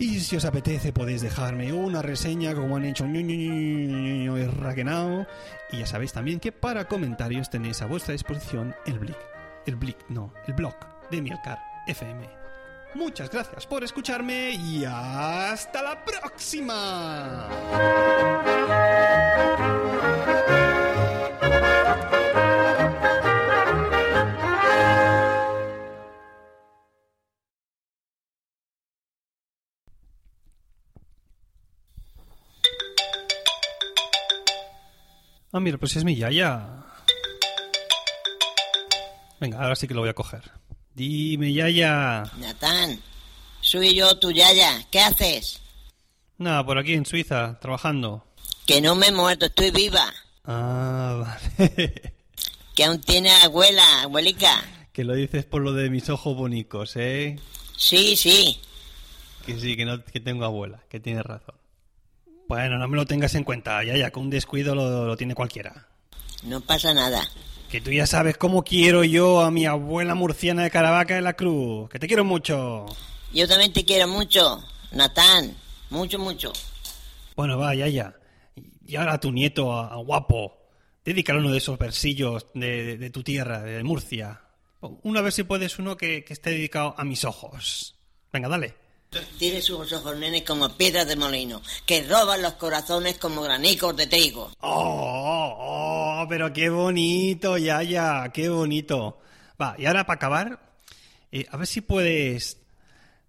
Y 0.01 0.19
si 0.19 0.35
os 0.35 0.45
apetece 0.45 0.93
podéis 0.93 1.23
dejarme 1.23 1.73
una 1.73 2.03
reseña 2.03 2.57
como 2.57 2.77
han 2.77 2.87
hecho 2.87 3.07
y 3.07 4.47
Raquenao. 4.47 5.29
Y 5.71 5.79
ya 5.79 5.87
sabéis 5.87 6.13
también 6.13 6.41
que 6.41 6.51
para 6.51 6.89
comentarios 6.89 7.51
tenéis 7.51 7.83
a 7.83 7.87
vuestra 7.87 8.15
disposición 8.15 8.75
el 8.85 8.99
Blick. 8.99 9.19
El 9.65 9.77
Blick, 9.77 10.09
no, 10.09 10.33
el 10.49 10.55
blog 10.55 10.75
de 11.09 11.23
Mielcar 11.23 11.70
FM. 11.87 12.29
Muchas 12.95 13.31
gracias 13.31 13.67
por 13.67 13.85
escucharme 13.85 14.51
y 14.51 14.85
hasta 14.85 15.83
la 15.83 16.05
próxima. 16.05 17.49
Ah, 35.53 35.59
mira, 35.59 35.79
pues 35.79 35.97
es 35.97 36.05
mi 36.05 36.15
yaya. 36.15 36.85
Venga, 39.41 39.61
ahora 39.61 39.75
sí 39.75 39.89
que 39.89 39.95
lo 39.95 40.01
voy 40.01 40.11
a 40.11 40.15
coger. 40.15 40.43
Dime, 40.95 41.53
Yaya. 41.53 42.25
Natán, 42.39 43.01
soy 43.61 43.95
yo 43.95 44.19
tu 44.19 44.31
Yaya. 44.31 44.87
¿Qué 44.91 45.01
haces? 45.01 45.61
Nada, 46.39 46.65
por 46.65 46.79
aquí 46.79 46.95
en 46.95 47.07
Suiza, 47.07 47.59
trabajando. 47.61 48.25
Que 48.67 48.81
no 48.81 48.95
me 48.95 49.09
he 49.09 49.13
muerto, 49.13 49.47
estoy 49.47 49.71
viva. 49.71 50.13
Ah, 50.45 51.37
vale. 51.59 52.15
Que 52.75 52.85
aún 52.85 53.01
tiene 53.01 53.31
abuela, 53.31 54.03
abuelica. 54.03 54.63
Que 54.93 55.05
lo 55.05 55.15
dices 55.15 55.45
por 55.45 55.63
lo 55.63 55.73
de 55.73 55.91
mis 55.91 56.09
ojos 56.09 56.37
bonitos, 56.37 56.97
¿eh? 56.97 57.39
Sí, 57.77 58.17
sí. 58.17 58.61
Que 59.47 59.59
sí, 59.59 59.77
que, 59.77 59.85
no, 59.85 60.05
que 60.05 60.21
tengo 60.21 60.45
abuela, 60.45 60.83
que 60.89 61.01
tienes 61.01 61.25
razón. 61.25 61.55
Bueno, 62.49 62.79
no 62.79 62.89
me 62.89 62.97
lo 62.97 63.07
tengas 63.07 63.35
en 63.35 63.45
cuenta, 63.45 63.83
Yaya, 63.85 64.11
que 64.11 64.19
un 64.19 64.31
descuido 64.31 64.75
lo, 64.75 65.07
lo 65.07 65.17
tiene 65.17 65.35
cualquiera. 65.35 65.87
No 66.43 66.61
pasa 66.61 66.93
nada. 66.93 67.23
Que 67.71 67.81
tú 67.81 67.93
ya 67.93 68.05
sabes 68.05 68.37
cómo 68.37 68.65
quiero 68.65 69.05
yo 69.05 69.43
a 69.43 69.53
mi 69.53 69.65
abuela 69.65 70.17
murciana 70.17 70.65
de 70.65 70.73
Caravaca 70.73 71.15
de 71.15 71.21
la 71.21 71.35
Cruz. 71.35 71.89
Que 71.89 72.01
te 72.01 72.09
quiero 72.09 72.25
mucho. 72.25 72.87
Yo 73.33 73.47
también 73.47 73.73
te 73.73 73.85
quiero 73.85 74.09
mucho, 74.09 74.61
Natán. 74.91 75.55
Mucho, 75.89 76.19
mucho. 76.19 76.53
Bueno, 77.37 77.59
va, 77.59 77.73
ya, 77.77 77.87
ya. 77.87 78.17
Y 78.85 78.97
ahora 78.97 79.15
a 79.15 79.21
tu 79.21 79.31
nieto, 79.31 79.73
a, 79.73 79.95
guapo, 79.99 80.59
dedícale 81.05 81.39
uno 81.39 81.53
de 81.53 81.59
esos 81.59 81.79
versillos 81.79 82.47
de, 82.55 83.09
tu 83.13 83.23
tierra, 83.23 83.61
de 83.61 83.85
Murcia. 83.85 84.41
Una 84.81 85.21
vez 85.21 85.35
si 85.35 85.45
puedes 85.45 85.79
uno 85.79 85.97
que, 85.97 86.25
que 86.25 86.33
esté 86.33 86.51
dedicado 86.51 86.97
a 86.99 87.05
mis 87.05 87.25
ojos. 87.25 87.95
Venga, 88.33 88.49
dale. 88.49 88.75
Tiene 89.39 89.61
sus 89.61 89.93
ojos, 89.93 90.17
nene, 90.19 90.45
como 90.45 90.69
piedras 90.77 91.09
de 91.09 91.17
molino, 91.17 91.61
que 91.85 92.07
roban 92.07 92.43
los 92.43 92.53
corazones 92.53 93.19
como 93.19 93.43
granicos 93.43 93.97
de 93.97 94.07
trigo. 94.07 94.53
¡Oh, 94.61 95.57
oh, 95.59 96.27
pero 96.29 96.53
qué 96.53 96.69
bonito, 96.69 97.59
ya, 97.59 97.83
ya, 97.83 98.31
qué 98.33 98.49
bonito! 98.49 99.19
Va, 99.61 99.75
y 99.79 99.87
ahora 99.87 100.07
para 100.07 100.17
acabar, 100.17 100.61
eh, 101.33 101.47
a 101.51 101.57
ver 101.57 101.67
si 101.67 101.81
puedes... 101.81 102.59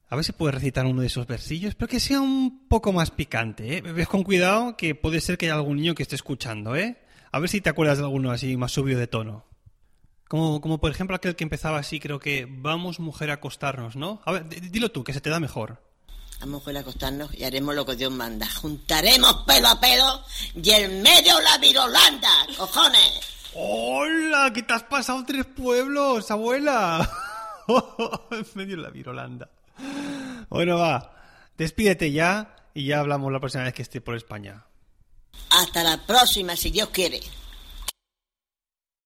A 0.09 0.15
ver 0.15 0.25
si 0.25 0.33
puedes 0.33 0.53
recitar 0.53 0.85
uno 0.85 1.01
de 1.01 1.07
esos 1.07 1.25
versillos, 1.25 1.73
pero 1.73 1.87
que 1.87 2.01
sea 2.01 2.19
un 2.19 2.67
poco 2.67 2.91
más 2.91 3.11
picante, 3.11 3.77
¿eh? 3.77 3.81
Ves 3.81 4.09
con 4.09 4.23
cuidado 4.23 4.75
que 4.75 4.93
puede 4.93 5.21
ser 5.21 5.37
que 5.37 5.45
haya 5.45 5.55
algún 5.55 5.77
niño 5.77 5.95
que 5.95 6.03
esté 6.03 6.15
escuchando, 6.15 6.75
¿eh? 6.75 6.97
A 7.31 7.39
ver 7.39 7.49
si 7.49 7.61
te 7.61 7.69
acuerdas 7.69 7.97
de 7.97 8.03
alguno 8.03 8.29
así 8.29 8.57
más 8.57 8.73
subido 8.73 8.99
de 8.99 9.07
tono. 9.07 9.45
Como, 10.31 10.61
como 10.61 10.77
por 10.77 10.89
ejemplo 10.91 11.13
aquel 11.13 11.35
que 11.35 11.43
empezaba 11.43 11.77
así, 11.77 11.99
creo 11.99 12.17
que 12.17 12.47
vamos 12.49 13.01
mujer 13.01 13.31
a 13.31 13.33
acostarnos, 13.33 13.97
¿no? 13.97 14.21
A 14.23 14.31
ver, 14.31 14.47
dilo 14.47 14.89
tú, 14.89 15.03
que 15.03 15.11
se 15.11 15.19
te 15.19 15.29
da 15.29 15.41
mejor. 15.41 15.81
Vamos 16.39 16.61
mujer 16.61 16.77
a 16.77 16.79
acostarnos 16.79 17.33
y 17.37 17.43
haremos 17.43 17.75
lo 17.75 17.85
que 17.85 17.97
Dios 17.97 18.13
manda. 18.13 18.47
Juntaremos 18.49 19.43
pelo 19.45 19.67
a 19.67 19.81
pelo 19.81 20.23
y 20.55 20.69
en 20.69 21.01
medio 21.01 21.37
la 21.41 21.57
virolanda, 21.57 22.29
cojones. 22.57 23.19
¡Hola! 23.55 24.53
¿Qué 24.55 24.63
te 24.63 24.71
has 24.71 24.83
pasado 24.83 25.21
tres 25.27 25.45
pueblos, 25.47 26.31
abuela? 26.31 27.11
en 28.31 28.45
medio 28.55 28.77
la 28.77 28.89
virolanda. 28.89 29.49
Bueno, 30.47 30.77
va. 30.77 31.13
Despídete 31.57 32.09
ya 32.13 32.55
y 32.73 32.85
ya 32.85 33.01
hablamos 33.01 33.33
la 33.33 33.41
próxima 33.41 33.65
vez 33.65 33.73
que 33.73 33.81
esté 33.81 33.99
por 33.99 34.15
España. 34.15 34.63
Hasta 35.49 35.83
la 35.83 35.97
próxima, 36.07 36.55
si 36.55 36.69
Dios 36.69 36.87
quiere. 36.87 37.19